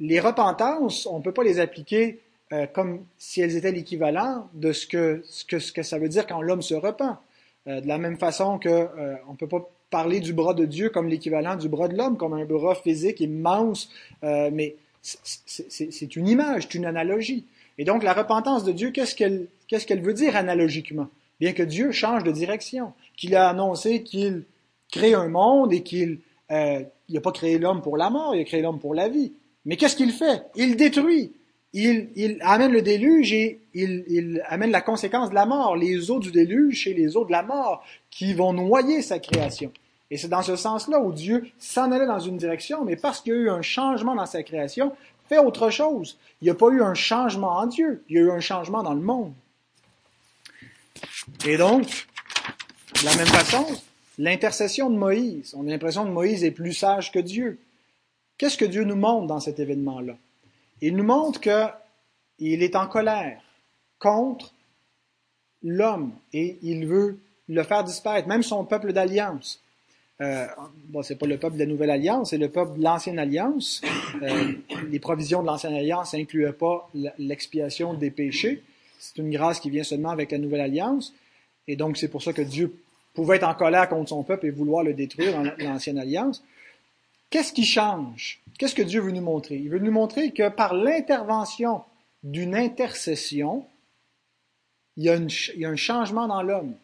les 0.00 0.20
repentances, 0.20 1.06
on 1.06 1.18
ne 1.18 1.22
peut 1.22 1.32
pas 1.32 1.44
les 1.44 1.60
appliquer 1.60 2.20
euh, 2.52 2.66
comme 2.66 3.04
si 3.18 3.40
elles 3.40 3.56
étaient 3.56 3.72
l'équivalent 3.72 4.48
de 4.54 4.72
ce 4.72 4.86
que, 4.86 5.82
ça 5.82 5.98
veut 5.98 6.08
dire 6.08 6.26
quand 6.26 6.42
l'homme 6.42 6.62
se 6.62 6.74
repent. 6.74 7.18
Euh, 7.66 7.80
de 7.80 7.88
la 7.88 7.98
même 7.98 8.18
façon 8.18 8.58
qu'on 8.58 8.88
on 9.28 9.32
ne 9.32 9.36
peut 9.36 9.48
pas 9.48 9.68
parler 9.90 10.20
du 10.20 10.32
bras 10.32 10.54
de 10.54 10.64
Dieu 10.64 10.90
comme 10.90 11.08
l'équivalent 11.08 11.56
du 11.56 11.68
bras 11.68 11.88
de 11.88 11.96
l'homme, 11.96 12.16
comme 12.16 12.34
un 12.34 12.44
bras 12.44 12.74
physique 12.74 13.20
immense, 13.20 13.90
mais 14.22 14.74
c'est 15.02 16.16
une 16.16 16.26
image, 16.26 16.64
c'est 16.64 16.74
une 16.74 16.86
analogie. 16.86 17.44
Et 17.78 17.84
donc, 17.84 18.02
la 18.02 18.12
repentance 18.12 18.64
de 18.64 18.72
Dieu, 18.72 18.90
qu'est-ce 18.90 19.14
qu'elle 19.14 20.00
veut 20.02 20.14
dire 20.14 20.36
analogiquement? 20.36 21.08
Bien 21.40 21.52
que 21.52 21.62
Dieu 21.62 21.90
change 21.90 22.22
de 22.24 22.30
direction, 22.30 22.92
qu'il 23.16 23.34
a 23.34 23.48
annoncé 23.48 24.02
qu'il 24.02 24.44
crée 24.90 25.14
un 25.14 25.28
monde 25.28 25.72
et 25.72 25.82
qu'il 25.82 26.18
euh, 26.50 26.82
n'a 27.08 27.20
pas 27.20 27.32
créé 27.32 27.58
l'homme 27.58 27.82
pour 27.82 27.96
la 27.96 28.10
mort, 28.10 28.34
il 28.34 28.40
a 28.40 28.44
créé 28.44 28.62
l'homme 28.62 28.78
pour 28.78 28.94
la 28.94 29.08
vie. 29.08 29.32
Mais 29.64 29.76
qu'est-ce 29.76 29.96
qu'il 29.96 30.12
fait? 30.12 30.42
Il 30.54 30.76
détruit. 30.76 31.32
Il, 31.72 32.38
amène 32.42 32.70
le 32.70 32.82
déluge 32.82 33.32
et 33.32 33.60
il, 33.74 34.04
il, 34.06 34.42
amène 34.46 34.70
la 34.70 34.80
conséquence 34.80 35.30
de 35.30 35.34
la 35.34 35.44
mort, 35.44 35.74
les 35.76 36.10
eaux 36.10 36.20
du 36.20 36.30
déluge 36.30 36.86
et 36.86 36.94
les 36.94 37.16
eaux 37.16 37.24
de 37.24 37.32
la 37.32 37.42
mort 37.42 37.84
qui 38.10 38.32
vont 38.32 38.52
noyer 38.52 39.02
sa 39.02 39.18
création. 39.18 39.72
Et 40.10 40.16
c'est 40.16 40.28
dans 40.28 40.42
ce 40.42 40.54
sens-là 40.54 41.00
où 41.00 41.12
Dieu 41.12 41.48
s'en 41.58 41.90
allait 41.90 42.06
dans 42.06 42.20
une 42.20 42.36
direction, 42.36 42.84
mais 42.84 42.94
parce 42.94 43.20
qu'il 43.20 43.32
y 43.32 43.36
a 43.36 43.38
eu 43.40 43.50
un 43.50 43.62
changement 43.62 44.14
dans 44.14 44.26
sa 44.26 44.44
création, 44.44 44.92
fait 45.28 45.38
autre 45.38 45.70
chose. 45.70 46.16
Il 46.40 46.44
n'y 46.44 46.50
a 46.50 46.54
pas 46.54 46.68
eu 46.68 46.82
un 46.82 46.94
changement 46.94 47.56
en 47.56 47.66
Dieu, 47.66 48.04
il 48.08 48.16
y 48.16 48.18
a 48.18 48.22
eu 48.22 48.30
un 48.30 48.40
changement 48.40 48.84
dans 48.84 48.94
le 48.94 49.00
monde. 49.00 49.32
Et 51.46 51.56
donc, 51.56 52.06
de 53.00 53.04
la 53.04 53.16
même 53.16 53.26
façon, 53.26 53.66
l'intercession 54.18 54.90
de 54.90 54.96
Moïse, 54.96 55.54
on 55.56 55.66
a 55.66 55.70
l'impression 55.70 56.04
que 56.04 56.10
Moïse 56.10 56.44
est 56.44 56.50
plus 56.50 56.74
sage 56.74 57.10
que 57.10 57.18
Dieu. 57.18 57.58
Qu'est-ce 58.38 58.58
que 58.58 58.64
Dieu 58.64 58.84
nous 58.84 58.96
montre 58.96 59.26
dans 59.26 59.40
cet 59.40 59.60
événement-là? 59.60 60.16
Il 60.80 60.96
nous 60.96 61.04
montre 61.04 61.40
qu'il 61.40 62.62
est 62.62 62.76
en 62.76 62.86
colère 62.86 63.40
contre 63.98 64.52
l'homme 65.62 66.12
et 66.32 66.58
il 66.62 66.86
veut 66.86 67.18
le 67.48 67.62
faire 67.62 67.84
disparaître, 67.84 68.28
même 68.28 68.42
son 68.42 68.64
peuple 68.64 68.92
d'alliance. 68.92 69.60
Euh, 70.20 70.46
bon, 70.88 71.02
c'est 71.02 71.16
pas 71.16 71.26
le 71.26 71.38
peuple 71.38 71.54
de 71.54 71.60
la 71.60 71.66
Nouvelle 71.66 71.90
Alliance, 71.90 72.30
c'est 72.30 72.38
le 72.38 72.48
peuple 72.48 72.78
de 72.78 72.84
l'Ancienne 72.84 73.18
Alliance. 73.18 73.82
Euh, 74.22 74.52
les 74.88 75.00
provisions 75.00 75.42
de 75.42 75.46
l'Ancienne 75.46 75.74
Alliance 75.74 76.14
n'incluaient 76.14 76.52
pas 76.52 76.88
l'expiation 77.18 77.94
des 77.94 78.10
péchés. 78.10 78.62
C'est 78.98 79.18
une 79.18 79.30
grâce 79.30 79.58
qui 79.58 79.70
vient 79.70 79.82
seulement 79.82 80.10
avec 80.10 80.30
la 80.30 80.38
Nouvelle 80.38 80.60
Alliance. 80.60 81.12
Et 81.66 81.76
donc, 81.76 81.96
c'est 81.96 82.08
pour 82.08 82.22
ça 82.22 82.32
que 82.32 82.42
Dieu 82.42 82.74
pouvait 83.12 83.36
être 83.36 83.48
en 83.48 83.54
colère 83.54 83.88
contre 83.88 84.10
son 84.10 84.22
peuple 84.22 84.46
et 84.46 84.50
vouloir 84.50 84.84
le 84.84 84.94
détruire 84.94 85.32
dans 85.32 85.50
l'Ancienne 85.58 85.98
Alliance. 85.98 86.44
Qu'est-ce 87.34 87.52
qui 87.52 87.64
change? 87.64 88.38
Qu'est-ce 88.56 88.76
que 88.76 88.82
Dieu 88.82 89.00
veut 89.00 89.10
nous 89.10 89.20
montrer? 89.20 89.56
Il 89.56 89.68
veut 89.68 89.80
nous 89.80 89.90
montrer 89.90 90.30
que 90.30 90.48
par 90.50 90.72
l'intervention 90.72 91.82
d'une 92.22 92.54
intercession, 92.54 93.66
il 94.96 95.02
y, 95.02 95.08
a 95.64 95.68
un 95.68 95.74
changement 95.74 96.28
dans 96.28 96.42
l'homme. 96.44 96.74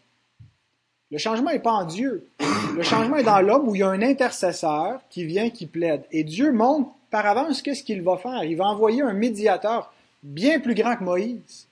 Le 1.13 1.19
changement 1.19 1.53
n'est 1.53 1.61
pas 1.61 1.75
en 1.75 1.85
Dieu. 1.85 2.27
Le 2.75 2.83
changement 2.83 3.19
est 3.19 3.23
dans 3.23 3.41
l'homme 3.41 3.69
où 3.69 3.77
il 3.77 3.79
y 3.79 3.85
a 3.85 3.91
un 3.91 4.03
intercesseur 4.03 5.01
qui 5.09 5.25
vient, 5.25 5.51
qui 5.51 5.67
plaide. 5.67 6.03
Et 6.11 6.25
Dieu 6.25 6.51
montre 6.51 6.91
par 7.13 7.27
avance 7.27 7.63
qu'est-ce 7.63 7.85
qu'il 7.85 8.03
va 8.03 8.17
faire. 8.17 8.43
Il 8.43 8.57
va 8.57 8.65
envoyer 8.65 9.03
un 9.03 9.13
médiateur 9.13 9.95
bien 10.25 10.59
plus 10.59 10.75
grand 10.75 10.97
que 10.97 11.05
Moïse. 11.05 11.69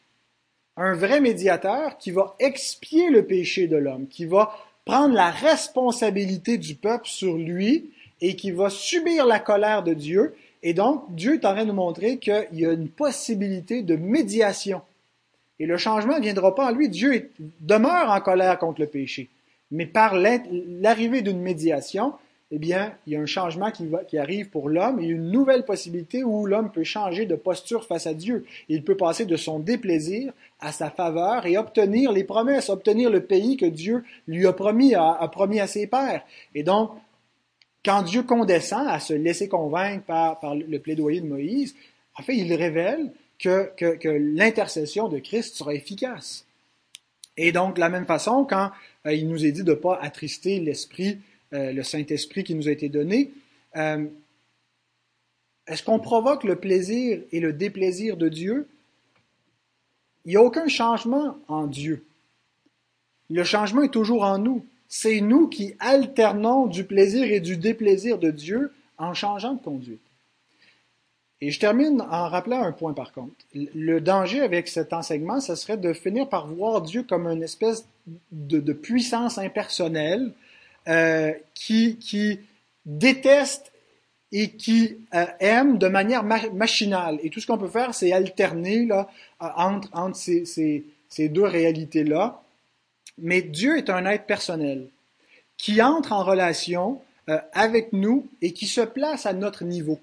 Un 0.77 0.95
vrai 0.95 1.21
médiateur 1.21 1.99
qui 1.99 2.13
va 2.13 2.37
expier 2.39 3.11
le 3.11 3.27
péché 3.27 3.67
de 3.67 3.77
l'homme, 3.77 4.07
qui 4.07 4.25
va 4.25 4.57
prendre 4.85 5.17
la 5.17 5.33
responsabilité 5.33 6.59
du 6.59 6.77
peuple 6.77 7.09
sur 7.09 7.37
lui 7.37 7.91
et 8.21 8.37
qui 8.37 8.51
va 8.51 8.71
subir 8.71 9.27
la 9.27 9.39
colère 9.39 9.83
de 9.83 9.95
Dieu. 9.95 10.35
Et 10.63 10.75
donc, 10.75 11.05
Dieu 11.15 11.35
est 11.35 11.45
en 11.45 11.53
train 11.53 11.63
de 11.63 11.69
nous 11.69 11.75
montrer 11.75 12.19
qu'il 12.19 12.47
y 12.53 12.67
a 12.67 12.73
une 12.73 12.89
possibilité 12.89 13.83
de 13.83 13.97
médiation 13.97 14.83
et 15.61 15.67
le 15.67 15.77
changement 15.77 16.17
ne 16.17 16.23
viendra 16.23 16.55
pas 16.55 16.67
en 16.67 16.75
lui. 16.75 16.89
Dieu 16.89 17.31
demeure 17.61 18.11
en 18.11 18.21
colère 18.21 18.59
contre 18.59 18.81
le 18.81 18.87
péché. 18.87 19.29
Mais 19.71 19.87
par 19.87 20.15
l'arrivée 20.17 21.23
d'une 21.23 21.41
médiation, 21.41 22.15
eh 22.51 22.59
bien, 22.59 22.95
il 23.07 23.13
y 23.13 23.17
a 23.17 23.21
un 23.21 23.27
changement 23.27 23.71
qui, 23.71 24.19
arrive 24.19 24.49
pour 24.49 24.71
l'homme 24.71 25.01
et 25.01 25.07
une 25.07 25.31
nouvelle 25.31 25.65
possibilité 25.65 26.25
où 26.25 26.47
l'homme 26.47 26.71
peut 26.71 26.85
changer 26.85 27.27
de 27.27 27.35
posture 27.35 27.85
face 27.85 28.07
à 28.07 28.15
Dieu. 28.15 28.47
Il 28.71 28.83
peut 28.85 28.97
passer 28.97 29.27
de 29.27 29.37
son 29.37 29.59
déplaisir 29.59 30.33
à 30.61 30.73
sa 30.73 30.91
faveur 30.91 31.45
et 31.45 31.59
obtenir 31.59 32.13
les 32.13 32.25
promesses, 32.25 32.71
obtenir 32.71 33.11
le 33.11 33.21
pays 33.21 33.59
que 33.59 33.67
Dieu 33.67 34.03
lui 34.27 34.47
a 34.47 34.55
promis, 34.55 34.95
a, 34.95 35.29
promis 35.31 35.61
à 35.61 35.67
ses 35.67 35.87
pères. 35.87 36.23
Et 36.55 36.63
donc, 36.63 36.91
quand 37.85 38.03
Dieu 38.03 38.23
condescend 38.23 38.87
à 38.87 39.01
se 39.01 39.15
laisser 39.15 39.49
convaincre 39.49 40.05
par, 40.05 40.55
le 40.55 40.79
plaidoyer 40.79 41.21
de 41.21 41.27
Moïse, 41.27 41.75
en 42.17 42.23
fait, 42.23 42.37
il 42.37 42.53
révèle 42.53 43.13
que, 43.39 43.71
l'intercession 44.35 45.09
de 45.09 45.19
Christ 45.19 45.57
sera 45.57 45.75
efficace. 45.75 46.45
Et 47.37 47.53
donc, 47.53 47.77
de 47.77 47.81
la 47.81 47.89
même 47.89 48.07
façon, 48.07 48.45
quand 48.45 48.73
euh, 49.07 49.15
il 49.15 49.29
nous 49.29 49.47
est 49.47 49.53
dit 49.53 49.63
de 49.63 49.71
ne 49.71 49.77
pas 49.77 49.99
attrister 50.03 50.59
l'Esprit, 50.59 51.19
euh, 51.53 51.73
le 51.73 51.85
Saint-Esprit 51.85 52.43
qui 52.43 52.57
nous 52.57 52.69
a 52.69 52.73
été 52.73 52.89
donné, 52.89 53.31
euh, 53.77 54.05
est-ce 55.69 55.85
qu'on 55.85 56.01
provoque 56.01 56.43
le 56.43 56.57
plaisir 56.57 57.21
et 57.31 57.39
le 57.39 57.53
déplaisir 57.53 58.17
de 58.17 58.29
Dieu? 58.29 58.67
Il 60.25 60.31
n'y 60.31 60.37
a 60.37 60.43
aucun 60.43 60.67
changement 60.67 61.39
en 61.47 61.67
Dieu. 61.67 62.05
Le 63.31 63.45
changement 63.45 63.83
est 63.83 63.93
toujours 63.93 64.25
en 64.25 64.39
nous. 64.39 64.65
C'est 64.89 65.21
nous 65.21 65.49
qui 65.49 65.75
alternons 65.81 66.67
du 66.67 66.85
plaisir 66.85 67.31
et 67.31 67.41
du 67.41 67.57
déplaisir 67.57 68.19
de 68.19 68.31
Dieu 68.31 68.73
en 68.97 69.15
changeant 69.15 69.55
de 69.55 69.63
conduite. 69.63 70.01
Et 71.41 71.51
je 71.51 71.61
termine 71.61 72.01
en 72.01 72.29
rappelant 72.29 72.63
un 72.63 72.73
point 72.73 72.95
par 72.95 73.13
contre. 73.13 73.35
Le 73.55 74.01
danger 74.01 74.41
avec 74.41 74.67
cet 74.67 74.93
enseignement, 74.93 75.41
ce 75.41 75.55
serait 75.55 75.77
de 75.77 75.93
finir 75.93 76.29
par 76.29 76.49
voir 76.49 76.83
Dieu 76.83 77.05
comme 77.05 77.29
une 77.29 77.43
espèce 77.43 77.87
de, 78.33 78.73
puissance 78.73 79.39
impersonnelle 79.39 80.33
euh, 80.89 81.33
qui, 81.55 81.97
qui, 81.99 82.41
déteste 82.87 83.71
et 84.33 84.51
qui 84.51 84.97
euh, 85.15 85.27
aime 85.41 85.79
de 85.79 85.89
manière 85.89 86.25
machinale. 86.25 87.19
Et 87.23 87.31
tout 87.31 87.39
ce 87.41 87.47
qu'on 87.47 87.59
peut 87.59 87.69
faire, 87.69 87.95
c'est 87.95 88.13
alterner 88.13 88.87
là, 88.87 89.09
entre, 89.39 89.89
entre 89.93 90.17
ces, 90.17 90.45
ces, 90.45 90.85
ces 91.09 91.29
deux 91.29 91.45
réalités-là. 91.45 92.43
Mais 93.21 93.43
Dieu 93.43 93.79
est 93.79 93.91
un 93.91 94.07
être 94.07 94.27
personnel 94.27 94.89
qui 95.57 95.83
entre 95.83 96.13
en 96.13 96.23
relation 96.23 97.01
euh, 97.29 97.39
avec 97.53 97.93
nous 97.93 98.27
et 98.43 98.53
qui 98.53 98.67
se 98.67 98.81
place 98.81 99.27
à 99.27 99.33
notre 99.33 99.65
niveau 99.65 99.99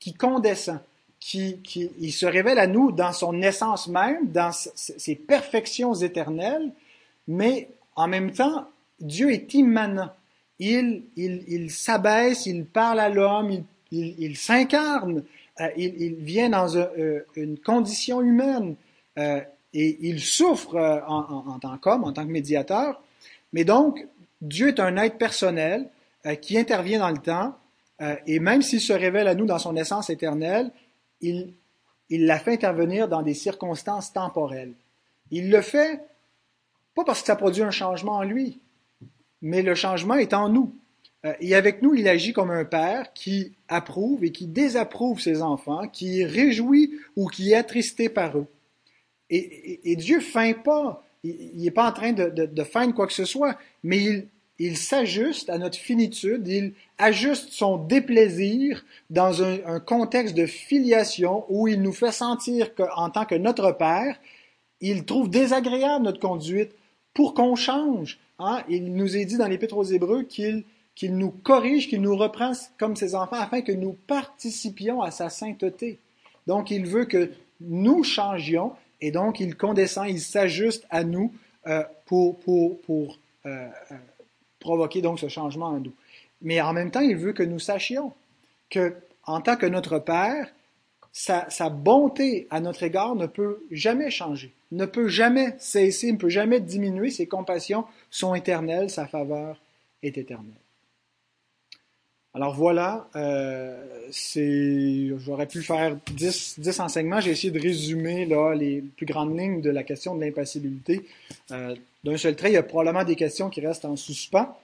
qui 0.00 0.14
condescend, 0.14 0.80
qui, 1.20 1.58
qui 1.58 1.90
il 2.00 2.12
se 2.12 2.26
révèle 2.26 2.58
à 2.58 2.66
nous 2.66 2.90
dans 2.90 3.12
son 3.12 3.40
essence 3.42 3.86
même, 3.86 4.32
dans 4.32 4.50
ses 4.52 5.14
perfections 5.14 5.94
éternelles, 5.94 6.72
mais 7.28 7.68
en 7.94 8.08
même 8.08 8.32
temps, 8.32 8.66
Dieu 8.98 9.30
est 9.30 9.54
immanent. 9.54 10.10
Il, 10.58 11.02
il, 11.16 11.44
il 11.48 11.70
s'abaisse, 11.70 12.46
il 12.46 12.64
parle 12.64 13.00
à 13.00 13.08
l'homme, 13.08 13.50
il, 13.92 14.14
il, 14.18 14.36
s'incarne, 14.36 15.22
euh, 15.60 15.68
il, 15.76 16.02
il, 16.02 16.14
vient 16.16 16.50
dans 16.50 16.74
euh, 16.76 17.20
une 17.36 17.58
condition 17.58 18.20
humaine. 18.20 18.74
Euh, 19.74 19.78
et 19.78 19.98
il 20.00 20.20
souffre 20.20 20.76
euh, 20.76 21.00
en, 21.06 21.58
tant 21.58 21.76
qu'homme, 21.78 22.04
en 22.04 22.12
tant 22.12 22.26
que 22.26 22.30
médiateur. 22.30 23.02
Mais 23.52 23.64
donc, 23.64 24.06
Dieu 24.40 24.68
est 24.68 24.80
un 24.80 24.96
être 24.96 25.18
personnel 25.18 25.88
euh, 26.26 26.34
qui 26.34 26.58
intervient 26.58 27.00
dans 27.00 27.10
le 27.10 27.18
temps, 27.18 27.56
et 28.26 28.40
même 28.40 28.62
s'il 28.62 28.80
se 28.80 28.94
révèle 28.94 29.28
à 29.28 29.34
nous 29.34 29.44
dans 29.44 29.58
son 29.58 29.76
essence 29.76 30.08
éternelle, 30.08 30.70
il, 31.20 31.52
la 32.08 32.38
fait 32.38 32.54
intervenir 32.54 33.08
dans 33.08 33.20
des 33.20 33.34
circonstances 33.34 34.10
temporelles. 34.10 34.72
Il 35.30 35.50
le 35.50 35.60
fait 35.60 36.00
pas 36.94 37.04
parce 37.04 37.20
que 37.20 37.26
ça 37.26 37.36
produit 37.36 37.62
un 37.62 37.70
changement 37.70 38.14
en 38.14 38.22
lui, 38.22 38.58
mais 39.42 39.60
le 39.60 39.74
changement 39.74 40.14
est 40.14 40.32
en 40.32 40.48
nous. 40.48 40.74
Euh, 41.26 41.34
et 41.40 41.54
avec 41.54 41.82
nous, 41.82 41.94
il 41.94 42.08
agit 42.08 42.32
comme 42.32 42.50
un 42.50 42.64
père 42.64 43.12
qui 43.12 43.52
approuve 43.68 44.24
et 44.24 44.32
qui 44.32 44.46
désapprouve 44.46 45.20
ses 45.20 45.42
enfants, 45.42 45.86
qui 45.88 46.24
réjouit 46.24 46.98
ou 47.16 47.28
qui 47.28 47.52
est 47.52 47.56
attristé 47.56 48.08
par 48.08 48.38
eux. 48.38 48.46
Et, 49.30 49.96
Dieu 49.96 50.16
ne 50.16 50.22
feint 50.22 50.52
pas, 50.52 51.04
il 51.22 51.62
n'est 51.62 51.70
pas 51.70 51.88
en 51.88 51.92
train 51.92 52.12
de, 52.12 52.64
feindre 52.64 52.94
quoi 52.94 53.06
que 53.06 53.12
ce 53.12 53.24
soit, 53.24 53.56
mais 53.84 54.26
il, 54.58 54.76
s'ajuste 54.76 55.48
à 55.48 55.56
notre 55.56 55.78
finitude, 55.78 56.46
il 56.46 56.72
ajuste 56.98 57.50
son 57.52 57.78
déplaisir 57.78 58.84
dans 59.08 59.42
un, 59.42 59.80
contexte 59.80 60.34
de 60.34 60.46
filiation 60.46 61.44
où 61.48 61.68
il 61.68 61.80
nous 61.80 61.92
fait 61.92 62.12
sentir 62.12 62.74
qu'en 62.74 63.10
tant 63.10 63.24
que 63.24 63.36
notre 63.36 63.72
Père, 63.72 64.18
il 64.80 65.04
trouve 65.04 65.30
désagréable 65.30 66.04
notre 66.04 66.20
conduite 66.20 66.72
pour 67.14 67.34
qu'on 67.34 67.54
change. 67.54 68.18
Hein? 68.38 68.62
Il 68.68 68.94
nous 68.94 69.16
est 69.16 69.24
dit 69.24 69.36
dans 69.36 69.46
l'Épître 69.46 69.76
aux 69.76 69.84
Hébreux 69.84 70.24
qu'il 70.24 70.64
nous 71.02 71.30
corrige, 71.30 71.88
qu'il 71.88 72.00
nous 72.00 72.16
reprend 72.16 72.52
comme 72.78 72.96
ses 72.96 73.14
enfants 73.14 73.36
afin 73.36 73.62
que 73.62 73.72
nous 73.72 73.96
participions 74.06 75.02
à 75.02 75.10
sa 75.10 75.30
sainteté. 75.30 75.98
Donc, 76.46 76.70
il 76.70 76.86
veut 76.86 77.04
que 77.04 77.30
nous 77.60 78.02
changions 78.02 78.72
et 79.00 79.10
donc 79.10 79.40
il 79.40 79.56
condescend, 79.56 80.08
il 80.08 80.20
s'ajuste 80.20 80.86
à 80.90 81.04
nous 81.04 81.32
euh, 81.66 81.84
pour, 82.06 82.38
pour, 82.40 82.80
pour 82.82 83.18
euh, 83.46 83.68
euh, 83.90 83.94
provoquer 84.58 85.02
donc 85.02 85.18
ce 85.18 85.28
changement 85.28 85.66
en 85.66 85.80
nous. 85.80 85.94
Mais 86.42 86.60
en 86.60 86.72
même 86.72 86.90
temps, 86.90 87.00
il 87.00 87.16
veut 87.16 87.32
que 87.32 87.42
nous 87.42 87.58
sachions 87.58 88.12
que, 88.70 88.94
en 89.24 89.40
tant 89.40 89.56
que 89.56 89.66
notre 89.66 89.98
Père, 89.98 90.48
sa, 91.12 91.48
sa 91.50 91.68
bonté 91.68 92.46
à 92.50 92.60
notre 92.60 92.82
égard 92.82 93.14
ne 93.14 93.26
peut 93.26 93.62
jamais 93.70 94.10
changer, 94.10 94.52
ne 94.70 94.86
peut 94.86 95.08
jamais 95.08 95.54
cesser, 95.58 96.12
ne 96.12 96.16
peut 96.16 96.28
jamais 96.28 96.60
diminuer. 96.60 97.10
Ses 97.10 97.26
compassions 97.26 97.84
sont 98.10 98.34
éternelles, 98.34 98.90
sa 98.90 99.06
faveur 99.06 99.60
est 100.02 100.16
éternelle. 100.16 100.54
Alors 102.32 102.54
voilà, 102.54 103.08
euh, 103.16 103.76
j'aurais 105.18 105.46
pu 105.46 105.62
faire 105.62 105.96
10, 106.12 106.60
10 106.60 106.80
enseignements. 106.80 107.20
J'ai 107.20 107.32
essayé 107.32 107.52
de 107.52 107.60
résumer 107.60 108.24
là, 108.24 108.54
les 108.54 108.82
plus 108.96 109.04
grandes 109.04 109.36
lignes 109.36 109.60
de 109.60 109.70
la 109.70 109.82
question 109.82 110.14
de 110.14 110.20
l'impassibilité. 110.20 111.06
Euh, 111.50 111.74
d'un 112.04 112.16
seul 112.16 112.36
trait, 112.36 112.50
il 112.50 112.54
y 112.54 112.56
a 112.56 112.62
probablement 112.62 113.02
des 113.02 113.16
questions 113.16 113.50
qui 113.50 113.60
restent 113.60 113.84
en 113.84 113.96
suspens, 113.96 114.56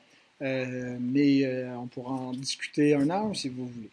euh, 0.42 0.96
mais 1.00 1.44
on 1.76 1.86
pourra 1.86 2.12
en 2.12 2.32
discuter 2.32 2.94
un 2.94 3.10
an 3.10 3.34
si 3.34 3.48
vous 3.48 3.66
voulez. 3.66 3.90